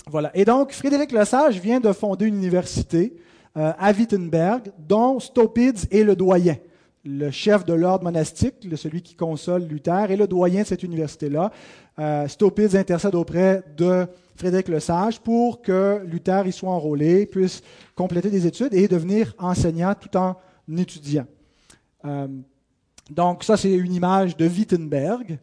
voilà. 0.08 0.32
Et 0.34 0.46
donc 0.46 0.72
Frédéric 0.72 1.12
Lesage 1.12 1.60
vient 1.60 1.82
de 1.82 1.92
fonder 1.92 2.26
une 2.26 2.36
université 2.36 3.18
euh, 3.58 3.74
à 3.78 3.92
Wittenberg, 3.92 4.72
dont 4.80 5.20
Stopids 5.20 5.88
est 5.92 6.04
le 6.04 6.16
doyen 6.16 6.56
le 7.06 7.32
chef 7.32 7.66
de 7.66 7.74
l'ordre 7.74 8.06
monastique, 8.06 8.66
celui 8.78 9.02
qui 9.02 9.16
console 9.16 9.64
Luther, 9.64 10.10
et 10.10 10.16
le 10.16 10.28
doyen 10.28 10.62
de 10.62 10.68
cette 10.68 10.84
université-là. 10.84 11.52
Euh, 12.00 12.28
intercède 12.74 13.14
auprès 13.14 13.62
de 13.76 14.08
Frédéric 14.36 14.68
Le 14.68 14.80
Sage 14.80 15.20
pour 15.20 15.62
que 15.62 16.02
Luther 16.06 16.48
y 16.48 16.52
soit 16.52 16.72
enrôlé, 16.72 17.26
puisse 17.26 17.62
compléter 17.96 18.30
des 18.30 18.48
études 18.48 18.74
et 18.74 18.88
devenir 18.88 19.34
enseignant 19.38 19.94
tout 19.94 20.16
en 20.18 20.36
étudiant. 20.76 21.28
Euh, 22.06 22.28
donc 23.10 23.44
ça, 23.44 23.58
c'est 23.58 23.74
une 23.74 23.94
image 23.94 24.36
de 24.38 24.48
Wittenberg. 24.48 25.38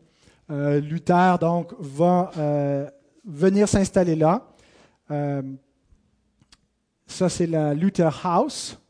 Euh, 0.50 0.80
Luther 0.80 1.38
donc 1.38 1.72
va 1.78 2.32
euh, 2.36 2.90
venir 3.24 3.68
s'installer 3.68 4.16
là. 4.16 4.46
ça, 7.06 7.28
c'est 7.28 7.46
la 7.46 7.74
Luther 7.74 8.20
House, 8.24 8.80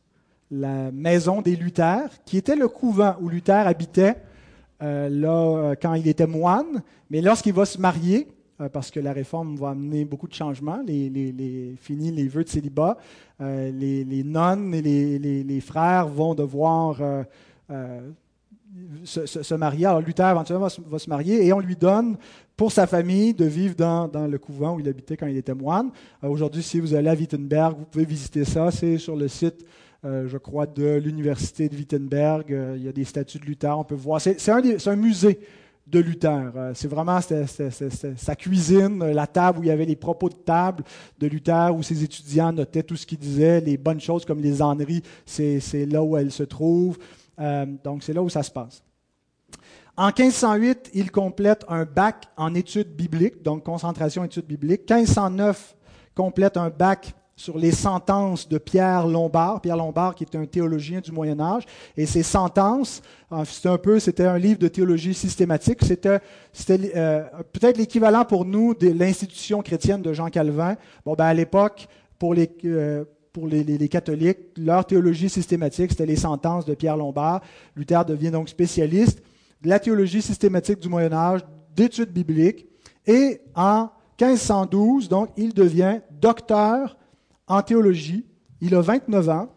la 0.50 0.90
maison 0.92 1.42
des 1.42 1.56
Luther, 1.56 2.08
qui 2.24 2.36
était 2.36 2.56
le 2.56 2.68
couvent 2.68 3.16
où 3.20 3.28
Luther 3.28 3.66
habitait 3.66 4.16
là 4.80 5.74
quand 5.80 5.94
il 5.94 6.08
était 6.08 6.26
moine. 6.26 6.82
Mais 7.10 7.20
lorsqu'il 7.20 7.52
va 7.52 7.66
se 7.66 7.78
marier, 7.78 8.28
parce 8.68 8.90
que 8.90 9.00
la 9.00 9.12
réforme 9.12 9.56
va 9.56 9.70
amener 9.70 10.04
beaucoup 10.04 10.28
de 10.28 10.34
changements. 10.34 10.82
Les, 10.86 11.08
les, 11.08 11.74
fini 11.80 12.10
les 12.10 12.28
vœux 12.28 12.44
de 12.44 12.48
célibat. 12.48 12.98
Euh, 13.40 13.70
les, 13.70 14.24
nonnes 14.24 14.74
et 14.74 14.82
les, 14.82 15.60
frères 15.60 16.06
vont 16.08 16.34
devoir 16.34 17.00
euh, 17.70 18.10
se, 19.04 19.54
marier. 19.54 19.86
Alors 19.86 20.02
Luther 20.02 20.28
éventuellement 20.28 20.68
va 20.86 20.98
se, 20.98 21.08
marier 21.08 21.46
et 21.46 21.52
on 21.52 21.60
lui 21.60 21.76
donne 21.76 22.16
pour 22.56 22.70
sa 22.70 22.86
famille 22.86 23.32
de 23.32 23.46
vivre 23.46 23.74
dans, 23.74 24.26
le 24.26 24.38
couvent 24.38 24.76
où 24.76 24.80
il 24.80 24.88
habitait 24.88 25.16
quand 25.16 25.26
il 25.26 25.38
était 25.38 25.54
moine. 25.54 25.90
Aujourd'hui, 26.22 26.62
si 26.62 26.80
vous 26.80 26.94
allez 26.94 27.08
à 27.08 27.14
Wittenberg, 27.14 27.78
vous 27.78 27.86
pouvez 27.86 28.04
visiter 28.04 28.44
ça. 28.44 28.70
C'est 28.70 28.98
sur 28.98 29.16
le 29.16 29.28
site 29.28 29.64
je 30.02 30.38
crois, 30.38 30.66
de 30.66 30.96
l'université 30.96 31.68
de 31.68 31.76
Wittenberg. 31.76 32.46
il 32.76 32.82
y 32.82 32.88
a 32.88 32.92
des 32.92 33.04
statues 33.04 33.38
de 33.38 33.44
Luther, 33.44 33.78
on 33.78 33.84
peut 33.84 33.94
voir. 33.94 34.20
C'est 34.20 34.48
un, 34.50 34.96
musée 34.96 35.38
de 35.90 35.98
Luther. 35.98 36.52
Euh, 36.54 36.72
c'est 36.74 36.88
vraiment 36.88 37.18
sa 37.20 38.36
cuisine, 38.36 39.04
la 39.12 39.26
table 39.26 39.58
où 39.58 39.62
il 39.62 39.68
y 39.68 39.72
avait 39.72 39.84
les 39.84 39.96
propos 39.96 40.28
de 40.28 40.34
table 40.34 40.84
de 41.18 41.26
Luther, 41.26 41.74
où 41.74 41.82
ses 41.82 42.02
étudiants 42.02 42.52
notaient 42.52 42.82
tout 42.82 42.96
ce 42.96 43.06
qu'il 43.06 43.18
disait, 43.18 43.60
les 43.60 43.76
bonnes 43.76 44.00
choses 44.00 44.24
comme 44.24 44.40
les 44.40 44.62
âneries, 44.62 45.02
c'est 45.26 45.86
là 45.86 46.02
où 46.02 46.16
elles 46.16 46.32
se 46.32 46.44
trouvent. 46.44 46.98
Euh, 47.38 47.66
donc 47.82 48.02
c'est 48.02 48.12
là 48.12 48.22
où 48.22 48.28
ça 48.28 48.42
se 48.42 48.50
passe. 48.50 48.82
En 49.96 50.06
1508, 50.06 50.90
il 50.94 51.10
complète 51.10 51.64
un 51.68 51.84
bac 51.84 52.28
en 52.36 52.54
études 52.54 52.94
bibliques, 52.94 53.42
donc 53.42 53.64
concentration 53.64 54.24
études 54.24 54.46
bibliques. 54.46 54.90
1509 54.90 55.76
complète 56.14 56.56
un 56.56 56.70
bac 56.70 57.14
sur 57.40 57.56
les 57.56 57.72
sentences 57.72 58.46
de 58.46 58.58
Pierre 58.58 59.06
Lombard. 59.06 59.62
Pierre 59.62 59.78
Lombard, 59.78 60.14
qui 60.14 60.24
est 60.24 60.36
un 60.36 60.44
théologien 60.44 61.00
du 61.00 61.10
Moyen 61.10 61.40
Âge, 61.40 61.64
et 61.96 62.04
ses 62.04 62.22
sentences, 62.22 63.00
c'était 63.46 63.70
un 63.70 63.78
peu, 63.78 63.98
c'était 63.98 64.26
un 64.26 64.36
livre 64.36 64.58
de 64.58 64.68
théologie 64.68 65.14
systématique. 65.14 65.78
C'était, 65.82 66.20
c'était 66.52 66.92
euh, 66.94 67.22
peut-être 67.50 67.78
l'équivalent 67.78 68.26
pour 68.26 68.44
nous 68.44 68.74
de 68.74 68.90
l'institution 68.90 69.62
chrétienne 69.62 70.02
de 70.02 70.12
Jean 70.12 70.28
Calvin. 70.28 70.76
Bon, 71.06 71.14
ben 71.14 71.24
à 71.24 71.32
l'époque, 71.32 71.88
pour 72.18 72.34
les 72.34 72.50
euh, 72.66 73.04
pour 73.32 73.46
les, 73.46 73.64
les, 73.64 73.88
catholiques, 73.88 74.38
leur 74.58 74.84
théologie 74.84 75.30
systématique, 75.30 75.92
c'était 75.92 76.04
les 76.04 76.16
sentences 76.16 76.66
de 76.66 76.74
Pierre 76.74 76.96
Lombard. 76.98 77.40
Luther 77.74 78.04
devient 78.04 78.32
donc 78.32 78.50
spécialiste 78.50 79.22
de 79.62 79.68
la 79.68 79.78
théologie 79.78 80.20
systématique 80.20 80.80
du 80.80 80.88
Moyen 80.88 81.12
Âge, 81.12 81.40
d'études 81.74 82.12
bibliques, 82.12 82.66
et 83.06 83.40
en 83.54 83.88
1512, 84.20 85.08
donc, 85.08 85.30
il 85.36 85.54
devient 85.54 86.00
docteur 86.10 86.96
en 87.50 87.62
théologie. 87.62 88.24
Il 88.60 88.74
a 88.74 88.80
29 88.80 89.28
ans 89.28 89.48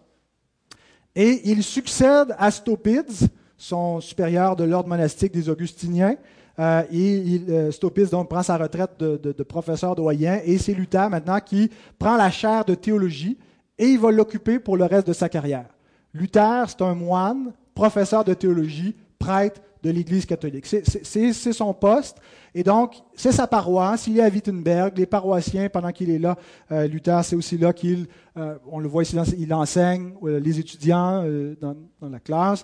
et 1.15 1.49
il 1.49 1.63
succède 1.63 2.35
à 2.37 2.49
Stopids, 2.49 3.27
son 3.55 4.01
supérieur 4.01 4.55
de 4.55 4.63
l'ordre 4.63 4.89
monastique 4.89 5.31
des 5.31 5.47
Augustiniens. 5.47 6.15
Euh, 6.59 6.83
et 6.91 7.41
euh, 7.49 7.71
donc 8.11 8.29
prend 8.29 8.43
sa 8.43 8.57
retraite 8.57 8.99
de, 8.99 9.43
professeur 9.43 9.95
doyen 9.95 10.39
et 10.43 10.59
c'est 10.59 10.73
Luther 10.73 11.09
maintenant 11.09 11.39
qui 11.39 11.71
prend 11.97 12.15
la 12.15 12.29
chaire 12.29 12.63
de 12.63 12.75
théologie 12.75 13.39
et 13.79 13.87
il 13.87 13.99
va 13.99 14.11
l'occuper 14.11 14.59
pour 14.59 14.77
le 14.77 14.85
reste 14.85 15.07
de 15.07 15.13
sa 15.13 15.29
carrière. 15.29 15.65
Luther, 16.13 16.65
c'est 16.67 16.81
un 16.83 16.93
moine, 16.93 17.53
professeur 17.73 18.23
de 18.23 18.35
théologie, 18.35 18.95
prêtre 19.17 19.61
de 19.83 19.89
l'Église 19.89 20.25
catholique. 20.25 20.65
C'est 20.65 21.33
son 21.33 21.73
poste. 21.73 22.17
Et 22.55 22.63
donc, 22.63 22.95
c'est 23.15 23.33
sa 23.33 23.47
paroisse. 23.47 24.07
Il 24.07 24.17
est 24.17 24.23
à 24.23 24.29
Wittenberg. 24.29 24.97
Les 24.97 25.05
paroissiens, 25.05 25.67
pendant 25.69 25.91
qu'il 25.91 26.09
est 26.09 26.19
là, 26.19 26.37
euh, 26.71 26.87
Luther, 26.87 27.23
c'est 27.23 27.35
aussi 27.35 27.57
là 27.57 27.73
qu'il, 27.73 28.07
euh, 28.37 28.55
on 28.71 28.79
le 28.79 28.87
voit 28.87 29.03
ici, 29.03 29.17
il 29.37 29.53
enseigne 29.53 30.13
euh, 30.23 30.39
les 30.39 30.59
étudiants 30.59 31.23
dans, 31.59 31.75
la 32.01 32.19
classe. 32.19 32.63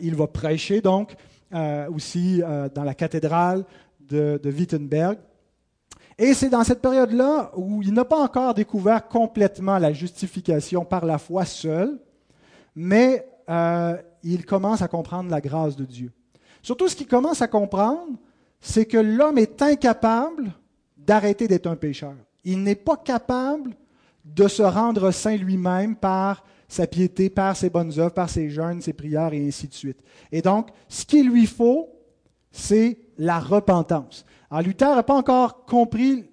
il 0.00 0.14
va 0.14 0.26
prêcher, 0.26 0.80
donc, 0.80 1.14
aussi 1.92 2.40
dans 2.74 2.84
la 2.84 2.94
cathédrale 2.94 3.64
de, 4.00 4.40
Wittenberg. 4.44 5.18
Et 6.18 6.34
c'est 6.34 6.48
dans 6.48 6.64
cette 6.64 6.80
période-là 6.80 7.52
où 7.56 7.82
il 7.82 7.92
n'a 7.92 8.04
pas 8.04 8.20
encore 8.22 8.54
découvert 8.54 9.06
complètement 9.06 9.78
la 9.78 9.92
justification 9.92 10.84
par 10.84 11.04
la 11.04 11.18
foi 11.18 11.44
seule, 11.44 11.98
mais 12.74 13.26
il 14.22 14.44
commence 14.44 14.82
à 14.82 14.88
comprendre 14.88 15.30
la 15.30 15.40
grâce 15.40 15.76
de 15.76 15.84
Dieu. 15.84 16.12
Surtout, 16.62 16.88
ce 16.88 16.96
qu'il 16.96 17.06
commence 17.06 17.42
à 17.42 17.48
comprendre, 17.48 18.12
c'est 18.60 18.86
que 18.86 18.98
l'homme 18.98 19.38
est 19.38 19.62
incapable 19.62 20.52
d'arrêter 20.96 21.48
d'être 21.48 21.66
un 21.66 21.76
pécheur. 21.76 22.14
Il 22.44 22.62
n'est 22.62 22.74
pas 22.74 22.96
capable 22.96 23.74
de 24.24 24.48
se 24.48 24.62
rendre 24.62 25.10
saint 25.10 25.36
lui-même 25.36 25.96
par 25.96 26.44
sa 26.68 26.86
piété, 26.86 27.30
par 27.30 27.56
ses 27.56 27.70
bonnes 27.70 27.98
œuvres, 27.98 28.12
par 28.12 28.28
ses 28.28 28.50
jeûnes, 28.50 28.82
ses 28.82 28.92
prières 28.92 29.32
et 29.32 29.46
ainsi 29.46 29.68
de 29.68 29.74
suite. 29.74 29.98
Et 30.30 30.42
donc, 30.42 30.68
ce 30.88 31.04
qu'il 31.04 31.30
lui 31.30 31.46
faut, 31.46 31.88
c'est 32.50 32.98
la 33.16 33.38
repentance. 33.38 34.26
Alors, 34.50 34.62
Luther 34.62 34.94
n'a 34.94 35.02
pas 35.02 35.14
encore 35.14 35.64
compris 35.64 36.26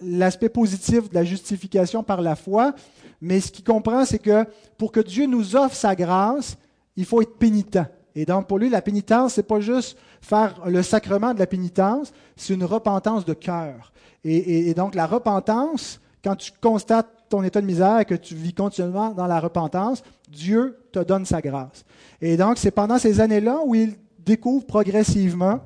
l'aspect 0.00 0.48
positif 0.48 1.08
de 1.08 1.14
la 1.14 1.24
justification 1.24 2.02
par 2.02 2.20
la 2.20 2.36
foi, 2.36 2.74
mais 3.20 3.40
ce 3.40 3.50
qu'il 3.50 3.64
comprend, 3.64 4.04
c'est 4.04 4.18
que 4.18 4.44
pour 4.76 4.92
que 4.92 5.00
Dieu 5.00 5.26
nous 5.26 5.56
offre 5.56 5.74
sa 5.74 5.94
grâce, 5.94 6.56
il 6.96 7.04
faut 7.04 7.22
être 7.22 7.38
pénitent. 7.38 7.78
Et 8.20 8.26
donc, 8.26 8.46
pour 8.46 8.58
lui, 8.58 8.68
la 8.68 8.82
pénitence, 8.82 9.34
c'est 9.34 9.42
pas 9.42 9.60
juste 9.60 9.96
faire 10.20 10.60
le 10.66 10.82
sacrement 10.82 11.32
de 11.32 11.38
la 11.38 11.46
pénitence, 11.46 12.12
c'est 12.36 12.52
une 12.52 12.64
repentance 12.64 13.24
de 13.24 13.32
cœur. 13.32 13.94
Et, 14.24 14.74
donc, 14.74 14.94
la 14.94 15.06
repentance, 15.06 15.98
quand 16.22 16.36
tu 16.36 16.52
constates 16.60 17.08
ton 17.30 17.42
état 17.42 17.62
de 17.62 17.66
misère 17.66 18.00
et 18.00 18.04
que 18.04 18.14
tu 18.14 18.34
vis 18.34 18.52
continuellement 18.52 19.12
dans 19.12 19.26
la 19.26 19.40
repentance, 19.40 20.02
Dieu 20.28 20.76
te 20.92 20.98
donne 20.98 21.24
sa 21.24 21.40
grâce. 21.40 21.86
Et 22.20 22.36
donc, 22.36 22.58
c'est 22.58 22.70
pendant 22.70 22.98
ces 22.98 23.22
années-là 23.22 23.60
où 23.64 23.74
il 23.74 23.94
découvre 24.18 24.66
progressivement 24.66 25.60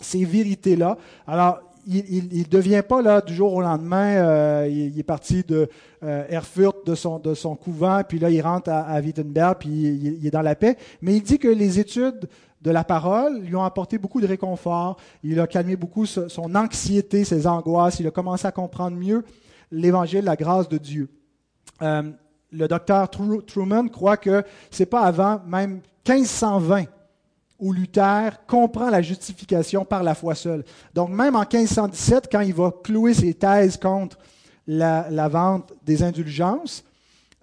ces 0.00 0.24
vérités-là. 0.24 0.98
Alors, 1.24 1.60
il 1.86 2.28
ne 2.40 2.44
devient 2.44 2.82
pas 2.86 3.00
là 3.00 3.20
du 3.20 3.32
jour 3.32 3.54
au 3.54 3.60
lendemain, 3.60 4.16
euh, 4.16 4.68
il, 4.68 4.98
est 4.98 5.04
parti 5.04 5.44
de 5.44 5.68
euh, 6.02 6.24
Erfurt, 6.28 6.84
de 6.84 6.94
son, 6.94 7.18
de 7.18 7.34
son 7.34 7.54
couvent, 7.54 8.02
puis 8.06 8.18
là 8.18 8.28
il 8.28 8.40
rentre 8.40 8.70
à, 8.70 9.00
Wittenberg, 9.00 9.56
puis 9.60 9.70
il, 9.70 10.26
est 10.26 10.30
dans 10.30 10.42
la 10.42 10.56
paix. 10.56 10.76
Mais 11.00 11.16
il 11.16 11.22
dit 11.22 11.38
que 11.38 11.48
les 11.48 11.78
études 11.78 12.28
de 12.60 12.70
la 12.72 12.82
parole 12.82 13.40
lui 13.40 13.54
ont 13.54 13.62
apporté 13.62 13.98
beaucoup 13.98 14.20
de 14.20 14.26
réconfort, 14.26 14.96
il 15.22 15.38
a 15.38 15.46
calmé 15.46 15.76
beaucoup 15.76 16.06
son 16.06 16.54
anxiété, 16.54 17.24
ses 17.24 17.46
angoisses, 17.46 18.00
il 18.00 18.06
a 18.08 18.10
commencé 18.10 18.46
à 18.46 18.52
comprendre 18.52 18.96
mieux 18.96 19.24
l'évangile, 19.70 20.24
la 20.24 20.36
grâce 20.36 20.68
de 20.68 20.78
Dieu. 20.78 21.08
Euh, 21.82 22.02
le 22.50 22.68
docteur 22.68 23.08
Truman 23.10 23.88
croit 23.88 24.16
que 24.16 24.42
c'est 24.70 24.86
pas 24.86 25.02
avant 25.02 25.40
même 25.46 25.80
1520 26.08 26.84
où 27.58 27.72
Luther 27.72 28.44
comprend 28.46 28.90
la 28.90 29.02
justification 29.02 29.84
par 29.84 30.02
la 30.02 30.14
foi 30.14 30.34
seule. 30.34 30.64
Donc 30.94 31.10
même 31.10 31.36
en 31.36 31.40
1517, 31.40 32.28
quand 32.30 32.40
il 32.40 32.54
va 32.54 32.72
clouer 32.82 33.14
ses 33.14 33.34
thèses 33.34 33.76
contre 33.76 34.18
la, 34.66 35.28
vente 35.28 35.72
des 35.84 36.02
indulgences, 36.02 36.84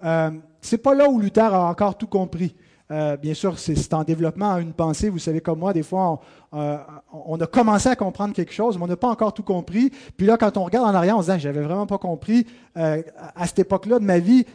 euh, 0.04 0.32
c'est 0.62 0.78
pas 0.78 0.94
là 0.94 1.10
où 1.10 1.20
Luther 1.20 1.54
a 1.54 1.70
encore 1.70 1.98
tout 1.98 2.08
compris. 2.08 2.56
Euh, 2.92 3.18
bien 3.18 3.34
sûr, 3.34 3.58
c'est 3.58 3.94
en 3.94 4.04
développement 4.04 4.58
une 4.58 4.74
pensée. 4.74 5.10
Vous 5.10 5.18
savez, 5.18 5.42
comme 5.42 5.58
moi, 5.58 5.74
des 5.74 5.82
fois, 5.82 6.20
euh, 6.54 6.78
on, 7.12 7.40
a 7.40 7.48
commencé 7.48 7.90
à 7.90 7.96
comprendre 7.96 8.36
quelque 8.36 8.54
chose, 8.54 8.78
mais 8.78 8.84
on 8.84 8.88
n'a 8.88 8.98
pas 8.98 9.08
encore 9.08 9.34
tout 9.34 9.42
compris. 9.42 9.92
Puis 10.16 10.28
là, 10.28 10.38
quand 10.38 10.58
on 10.58 10.66
regarde 10.66 10.86
en 10.88 10.94
arrière, 10.94 11.18
on 11.18 11.24
se 11.24 11.32
dit, 11.32 11.40
j'avais 11.40 11.62
vraiment 11.62 11.88
pas 11.88 11.98
compris 11.98 12.46
à 12.76 13.48
cette 13.48 13.60
époque-là 13.60 14.00
de 14.00 14.04
ma 14.04 14.20
vie, 14.20 14.46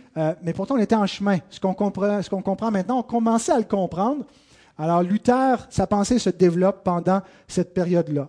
mais 0.43 0.53
pourtant, 0.53 0.75
on 0.77 0.79
était 0.79 0.95
en 0.95 1.07
chemin. 1.07 1.39
Ce 1.51 1.59
qu'on 1.59 1.75
comprend, 1.75 2.23
ce 2.23 2.31
qu'on 2.31 2.43
comprend 2.43 2.71
maintenant, 2.71 2.99
on 2.99 3.03
commençait 3.03 3.53
à 3.53 3.59
le 3.59 3.65
comprendre. 3.65 4.25
Alors, 4.79 5.03
Luther, 5.03 5.67
sa 5.71 5.87
pensée 5.87 6.19
se 6.19 6.31
développe 6.31 6.85
pendant 6.85 7.21
cette 7.49 7.75
période-là, 7.75 8.29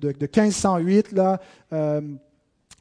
de, 0.00 0.14
1508 0.20 1.12
là, 1.12 1.40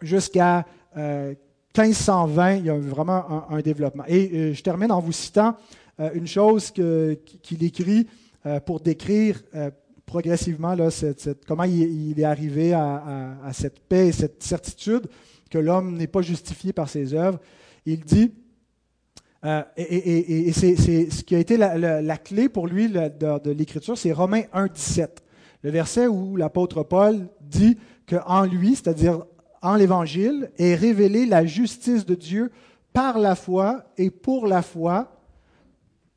jusqu'à 0.01 0.65
1520, 0.95 2.55
il 2.57 2.65
y 2.65 2.69
a 2.69 2.77
vraiment 2.77 3.49
un, 3.49 3.59
développement. 3.61 4.03
Et 4.07 4.53
je 4.53 4.61
termine 4.61 4.91
en 4.91 4.99
vous 4.99 5.11
citant 5.11 5.55
euh, 6.01 6.09
une 6.13 6.27
chose 6.27 6.71
qu'il 6.71 7.63
écrit 7.63 8.07
euh, 8.45 8.59
pour 8.59 8.79
décrire 8.79 9.41
euh, 9.55 9.69
progressivement 10.05 10.75
comment 11.47 11.63
il, 11.63 12.19
est 12.19 12.23
arrivé 12.23 12.73
à, 12.73 13.51
cette 13.53 13.79
paix 13.79 14.07
et 14.07 14.11
cette 14.11 14.43
certitude 14.43 15.07
que 15.49 15.57
l'homme 15.57 15.95
n'est 15.95 16.07
pas 16.07 16.21
justifié 16.21 16.73
par 16.73 16.89
ses 16.89 17.13
œuvres. 17.13 17.39
Il 17.85 18.01
dit, 18.01 18.33
et, 19.43 20.51
c'est 20.53 20.75
ce 20.75 21.23
qui 21.23 21.35
a 21.35 21.39
été 21.39 21.57
la, 21.57 22.17
clé 22.17 22.49
pour 22.49 22.67
lui 22.67 22.89
de, 22.89 23.51
l'Écriture, 23.51 23.97
c'est 23.97 24.11
Romains 24.11 24.43
1, 24.53 24.67
17. 24.67 25.23
Le 25.63 25.69
verset 25.69 26.07
où 26.07 26.35
l'apôtre 26.35 26.83
Paul 26.83 27.27
dit 27.41 27.77
qu'en 28.07 28.45
lui, 28.45 28.75
c'est-à-dire 28.75 29.25
en 29.61 29.75
l'Évangile, 29.75 30.51
est 30.57 30.75
révélée 30.75 31.25
la 31.25 31.45
justice 31.45 32.05
de 32.05 32.15
Dieu 32.15 32.51
par 32.93 33.19
la 33.19 33.35
foi 33.35 33.85
et 33.97 34.09
pour 34.09 34.47
la 34.47 34.61
foi 34.61 35.21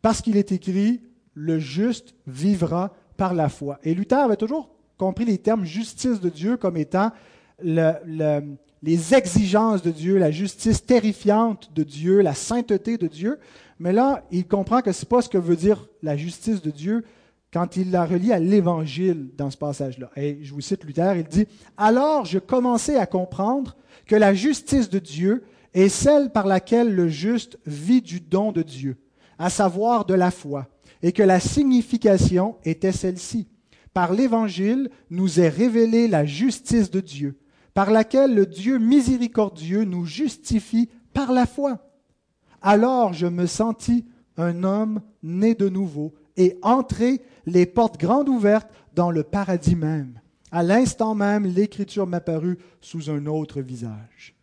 parce 0.04 0.20
qu'il 0.20 0.36
est 0.36 0.52
écrit, 0.52 1.00
le 1.32 1.58
juste 1.58 2.14
vivra 2.26 2.92
par 3.16 3.32
la 3.32 3.48
foi. 3.48 3.78
Et 3.84 3.94
Luther 3.94 4.18
avait 4.18 4.36
toujours 4.36 4.68
compris 4.98 5.24
les 5.24 5.38
termes 5.38 5.64
justice 5.64 6.20
de 6.20 6.28
Dieu 6.28 6.58
comme 6.58 6.76
étant 6.76 7.10
les 8.84 9.14
exigences 9.14 9.80
de 9.80 9.90
Dieu, 9.90 10.18
la 10.18 10.30
justice 10.30 10.84
terrifiante 10.84 11.70
de 11.74 11.82
Dieu, 11.82 12.20
la 12.20 12.34
sainteté 12.34 12.98
de 12.98 13.06
Dieu. 13.06 13.38
Mais 13.78 13.94
là, 13.94 14.24
il 14.30 14.46
comprend 14.46 14.82
que 14.82 14.92
ce 14.92 15.04
n'est 15.04 15.08
pas 15.08 15.22
ce 15.22 15.30
que 15.30 15.38
veut 15.38 15.56
dire 15.56 15.88
la 16.02 16.18
justice 16.18 16.60
de 16.60 16.70
Dieu 16.70 17.02
quand 17.50 17.78
il 17.78 17.90
la 17.90 18.04
relie 18.04 18.32
à 18.32 18.38
l'Évangile 18.38 19.30
dans 19.38 19.50
ce 19.50 19.56
passage-là. 19.56 20.10
Et 20.16 20.38
je 20.42 20.52
vous 20.52 20.60
cite 20.60 20.84
Luther, 20.84 21.16
il 21.16 21.24
dit, 21.24 21.46
Alors 21.78 22.26
je 22.26 22.38
commençais 22.38 22.96
à 22.96 23.06
comprendre 23.06 23.74
que 24.06 24.16
la 24.16 24.34
justice 24.34 24.90
de 24.90 24.98
Dieu 24.98 25.44
est 25.72 25.88
celle 25.88 26.30
par 26.30 26.46
laquelle 26.46 26.94
le 26.94 27.08
juste 27.08 27.58
vit 27.64 28.02
du 28.02 28.20
don 28.20 28.52
de 28.52 28.62
Dieu 28.62 28.98
à 29.38 29.48
savoir 29.48 30.04
de 30.04 30.14
la 30.14 30.30
foi, 30.30 30.68
et 31.02 31.12
que 31.12 31.22
la 31.22 31.40
signification 31.40 32.56
était 32.64 32.92
celle-ci. 32.92 33.48
Par 33.92 34.12
l'Évangile 34.12 34.90
nous 35.10 35.40
est 35.40 35.48
révélée 35.48 36.06
la 36.06 36.24
justice 36.24 36.90
de 36.90 37.00
Dieu, 37.00 37.36
par 37.74 37.90
laquelle 37.90 38.34
le 38.34 38.46
Dieu 38.46 38.78
miséricordieux 38.78 39.84
nous 39.84 40.06
justifie 40.06 40.88
par 41.12 41.32
la 41.32 41.46
foi. 41.46 41.90
Alors 42.62 43.12
je 43.12 43.26
me 43.26 43.46
sentis 43.46 44.06
un 44.36 44.64
homme 44.64 45.00
né 45.22 45.54
de 45.54 45.68
nouveau 45.68 46.14
et 46.36 46.58
entré 46.62 47.20
les 47.46 47.66
portes 47.66 47.98
grandes 47.98 48.28
ouvertes 48.28 48.70
dans 48.94 49.10
le 49.10 49.22
paradis 49.22 49.76
même. 49.76 50.20
À 50.50 50.62
l'instant 50.62 51.14
même, 51.14 51.46
l'Écriture 51.46 52.06
m'apparut 52.06 52.58
sous 52.80 53.10
un 53.10 53.26
autre 53.26 53.60
visage. 53.60 54.36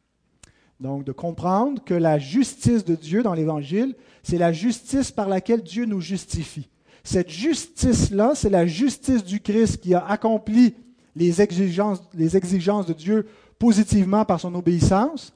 Donc, 0.81 1.05
de 1.05 1.11
comprendre 1.11 1.83
que 1.83 1.93
la 1.93 2.17
justice 2.17 2.83
de 2.83 2.95
Dieu 2.95 3.23
dans 3.23 3.33
l'Évangile, 3.33 3.95
c'est 4.23 4.37
la 4.37 4.51
justice 4.51 5.11
par 5.11 5.29
laquelle 5.29 5.61
Dieu 5.61 5.85
nous 5.85 6.01
justifie. 6.01 6.69
Cette 7.03 7.29
justice-là, 7.29 8.33
c'est 8.35 8.49
la 8.49 8.65
justice 8.65 9.23
du 9.23 9.39
Christ 9.39 9.77
qui 9.77 9.93
a 9.93 10.05
accompli 10.05 10.75
les 11.15 11.41
exigences, 11.41 12.01
de 12.11 12.93
Dieu 12.93 13.27
positivement 13.59 14.25
par 14.25 14.39
son 14.39 14.55
obéissance 14.55 15.33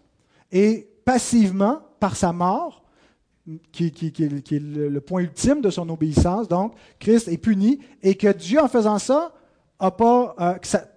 et 0.51 0.87
passivement 1.03 1.81
par 1.99 2.15
sa 2.15 2.33
mort, 2.33 2.83
qui, 3.71 3.87
est 3.87 4.59
le 4.59 4.99
point 5.01 5.21
ultime 5.21 5.61
de 5.61 5.69
son 5.69 5.87
obéissance. 5.89 6.47
Donc, 6.47 6.73
Christ 6.99 7.27
est 7.27 7.37
puni 7.37 7.79
et 8.01 8.15
que 8.15 8.31
Dieu, 8.31 8.59
en 8.59 8.67
faisant 8.67 8.97
ça, 8.97 9.33
a 9.79 9.95
euh, 10.01 10.53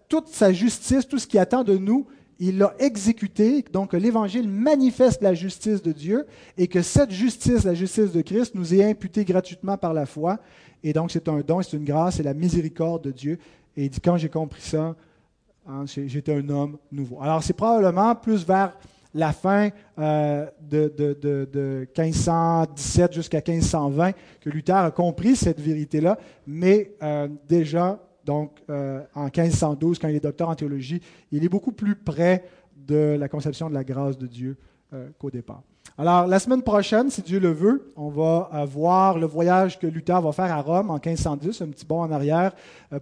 toute 0.09 0.29
sa 0.29 0.53
justice, 0.53 1.07
tout 1.07 1.19
ce 1.19 1.27
qui 1.27 1.39
attend 1.39 1.65
de 1.65 1.77
nous, 1.77 2.07
il 2.41 2.59
l'a 2.59 2.75
exécuté, 2.79 3.65
donc 3.73 3.93
l'Évangile 3.93 4.49
manifeste 4.49 5.23
la 5.23 5.35
justice 5.35 5.83
de 5.83 5.91
Dieu 5.91 6.25
et 6.57 6.69
que 6.69 6.83
cette 6.83 7.11
justice, 7.11 7.65
la 7.65 7.75
justice 7.75 8.13
de 8.13 8.23
Christ, 8.23 8.55
nous 8.55 8.75
est 8.75 8.85
imputée 8.85 9.25
gratuitement 9.25 9.77
par 9.77 9.93
la 9.93 10.07
foi. 10.07 10.39
Et 10.85 10.93
donc 10.93 11.11
c'est 11.11 11.29
un 11.29 11.41
don, 11.41 11.61
c'est 11.63 11.77
une 11.77 11.85
grâce, 11.85 12.17
c'est 12.17 12.23
la 12.23 12.35
miséricorde 12.35 13.03
de 13.03 13.11
Dieu. 13.11 13.39
Et 13.79 13.85
il 13.85 13.91
dit, 13.91 14.01
quand 14.01 14.17
j'ai 14.17 14.29
compris 14.29 14.61
ça, 14.61 14.97
hein, 15.69 15.85
j'étais 15.87 16.35
un 16.35 16.49
homme 16.49 16.79
nouveau. 16.91 17.23
Alors 17.23 17.45
c'est 17.45 17.53
probablement 17.53 18.13
plus 18.17 18.45
vers 18.45 18.77
la 19.15 19.33
fin 19.33 19.71
euh, 20.01 20.47
de, 20.61 20.93
de, 20.99 21.87
1517 21.97 23.13
jusqu'à 23.13 23.37
1520 23.39 24.15
que 24.41 24.51
Luther 24.51 24.75
a 24.75 24.91
compris 24.91 25.37
cette 25.37 25.61
vérité-là, 25.61 26.19
mais 26.45 26.97
euh, 27.05 27.29
déjà 27.49 28.01
donc, 28.25 28.51
euh, 28.69 29.01
en 29.15 29.27
1512, 29.27 30.01
quand 30.01 30.09
il 30.09 30.17
est 30.17 30.21
docteur 30.25 30.49
en 30.49 30.57
théologie, 30.57 31.01
il 31.31 31.45
est 31.45 31.49
beaucoup 31.49 31.73
plus 31.73 31.95
près 31.95 32.47
de 32.77 33.17
la 33.17 33.29
conception 33.29 33.69
de 33.69 33.75
la 33.75 33.85
grâce 33.85 34.19
de 34.19 34.27
Dieu 34.27 34.57
qu'au 35.19 35.31
départ. 35.31 35.63
Alors, 35.97 36.27
la 36.27 36.39
semaine 36.39 36.63
prochaine, 36.63 37.11
si 37.11 37.23
Dieu 37.23 37.41
le 37.41 37.51
veut, 37.51 37.93
on 37.97 38.09
va 38.09 38.51
euh, 38.53 38.65
voir 38.65 39.19
le 39.19 39.27
voyage 39.27 39.79
que 39.79 39.87
Luther 39.87 40.21
va 40.21 40.33
faire 40.33 40.53
à 40.53 40.61
Rome 40.61 40.91
en 40.91 40.95
1510, 40.95 41.63
un 41.63 41.69
petit 41.69 41.87
bond 41.87 42.03
en 42.03 42.13
arrière, 42.13 42.53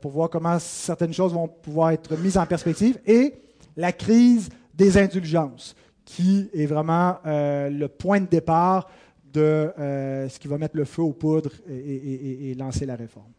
pour 0.01 0.11
voir 0.11 0.31
comment 0.31 0.59
certaines 0.59 1.13
choses 1.13 1.33
vont 1.33 1.49
pouvoir 1.49 1.91
être 1.91 2.17
mises 2.17 2.39
en 2.39 2.47
perspective, 2.47 2.99
et 3.07 3.35
la 3.77 3.93
crise 3.93 4.49
des 4.75 4.97
indulgences, 4.99 5.75
qui 6.05 6.49
est 6.55 6.67
vraiment 6.67 7.17
le 7.25 7.87
point 7.87 8.21
de 8.21 8.27
départ 8.27 8.89
de 9.33 9.71
ce 9.77 10.39
qui 10.39 10.49
va 10.49 10.57
mettre 10.57 10.77
le 10.77 10.85
feu 10.85 11.03
aux 11.03 11.13
poudres 11.13 11.53
et 11.69 12.55
lancer 12.59 12.87
la 12.87 12.97
réforme. 12.97 13.36